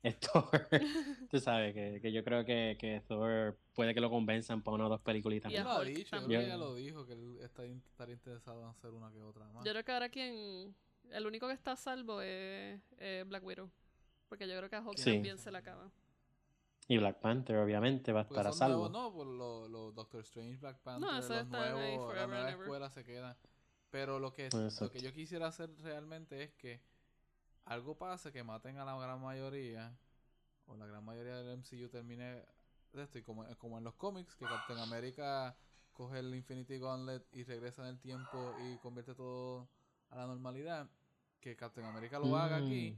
[0.03, 0.67] es Thor.
[1.31, 4.85] Tú sabes que, que yo creo que, que Thor puede que lo convenzan para una
[4.87, 5.51] o dos peliculitas.
[5.51, 6.41] Y lo dicho, creo también.
[6.41, 9.45] que ella lo dijo, que él está in- estaría interesado en hacer una que otra
[9.49, 9.63] más.
[9.65, 10.75] Yo creo que ahora quien.
[11.11, 12.79] El único que está a salvo es
[13.27, 13.69] Black Widow.
[14.27, 15.13] Porque yo creo que a Hulk Sí.
[15.13, 15.91] también se le acaba.
[16.87, 18.89] Y Black Panther, obviamente, va a estar a salvo.
[18.89, 22.49] nuevos, no, por los los Doctor Strange, Black Panther, eso los nuevos, la forever nueva
[22.51, 23.37] escuela se queda.
[23.91, 24.49] Pero lo que,
[24.81, 26.81] lo que yo quisiera hacer realmente es que
[27.65, 29.97] algo pase que maten a la gran mayoría,
[30.67, 32.45] o la gran mayoría del MCU termine
[32.93, 35.55] de esto, y como, como en los cómics, que Captain America
[35.93, 39.69] coge el Infinity Gauntlet y regresa en el tiempo y convierte todo
[40.09, 40.89] a la normalidad,
[41.39, 42.97] que Captain America lo haga aquí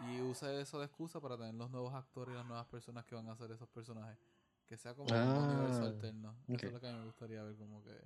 [0.00, 0.10] Mm.
[0.10, 3.14] y use eso de excusa para tener los nuevos actores y las nuevas personas que
[3.14, 4.18] van a hacer esos personajes.
[4.66, 6.36] Que sea como un Ah, universo alterno.
[6.48, 7.96] Eso es lo que a mí me gustaría ver como que...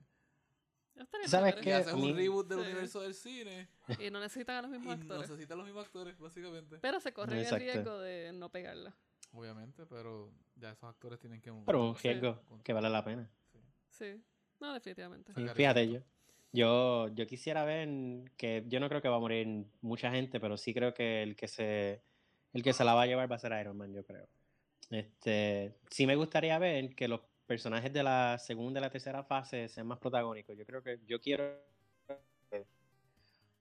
[0.98, 1.74] Estaría ¿Sabes qué?
[1.74, 2.64] haces un reboot del Sí.
[2.66, 3.68] universo del cine
[3.98, 5.30] Y no necesitan a los y mismos actores.
[5.30, 6.78] necesitas los mismos actores, básicamente.
[6.80, 8.94] Pero se corre el riesgo de no pegarla.
[9.32, 11.52] Obviamente, pero ya esos actores tienen que...
[11.66, 12.08] Pero un Sí.
[12.08, 13.30] riesgo que vale la pena.
[13.52, 13.58] Sí.
[13.90, 14.22] Sí.
[14.60, 15.32] No, definitivamente.
[15.54, 16.00] Fíjate, yo,
[16.52, 17.88] yo, yo quisiera ver
[18.36, 21.36] que yo no creo que va a morir mucha gente, pero sí creo que el
[21.36, 22.02] que se
[22.54, 24.26] el que se la va a llevar va a ser Iron Man, yo creo.
[24.90, 29.68] Este, sí me gustaría ver que los personajes de la segunda y la tercera fase
[29.68, 30.56] sean más protagónicos.
[30.56, 31.58] Yo creo que yo quiero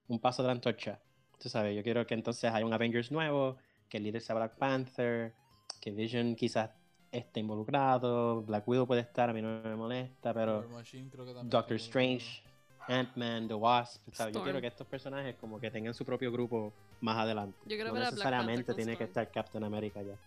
[0.10, 1.00] un paso de la antorcha.
[1.40, 3.58] Tú sabes, yo quiero que entonces haya un Avengers nuevo,
[3.88, 5.34] que el líder sea Black Panther,
[5.80, 6.70] que Vision quizás
[7.12, 11.26] esté involucrado, Black Widow puede estar, a mí no me molesta, pero War Machine creo
[11.26, 11.78] que también Doctor.
[11.78, 12.44] Strange,
[12.88, 14.14] Ant-Man, The Wasp.
[14.14, 14.36] ¿sabes?
[14.36, 17.58] Yo quiero que estos personajes como que tengan su propio grupo más adelante.
[17.66, 20.18] Yo quiero no necesariamente tiene que estar Captain America ya.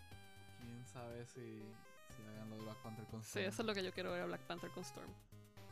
[0.59, 1.63] ¿Quién sabe si,
[2.71, 3.47] Black Panther con Sí, Storm?
[3.49, 5.11] eso es lo que yo quiero ver a Black Panther con Storm.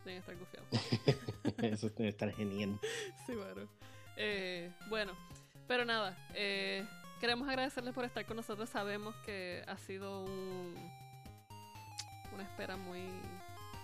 [0.05, 0.68] Deben estar gufiados.
[1.62, 2.78] Eso debe estar genial.
[3.26, 3.68] Sí, bueno.
[4.16, 5.12] Eh, bueno,
[5.66, 6.84] pero nada, eh,
[7.20, 8.68] queremos agradecerles por estar con nosotros.
[8.68, 10.74] Sabemos que ha sido un,
[12.32, 13.03] una espera muy,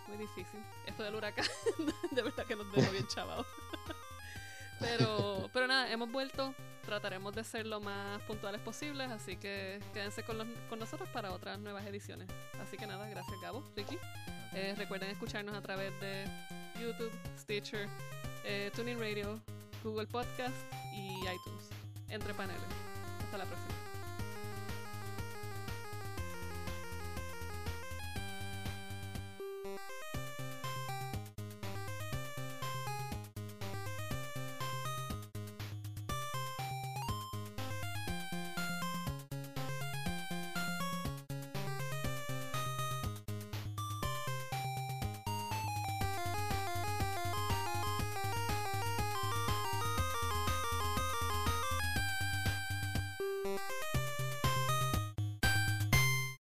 [0.09, 0.61] muy difícil.
[0.87, 1.47] Esto del huracán,
[2.13, 3.47] de verdad que nos dejó bien chavados.
[4.81, 6.55] Pero, pero nada, hemos vuelto.
[6.85, 11.33] Trataremos de ser lo más puntuales posibles, así que quédense con, los- con nosotros para
[11.33, 12.29] otras nuevas ediciones.
[12.61, 13.99] Así que nada, gracias Gabo, Ricky.
[14.53, 16.25] Eh, recuerden escucharnos a través de
[16.79, 17.89] YouTube, Stitcher,
[18.45, 19.41] eh, TuneIn Radio,
[19.83, 20.55] Google Podcast
[20.93, 21.71] y iTunes.
[22.11, 22.63] Entre paneles.
[23.25, 23.84] Hasta la próxima.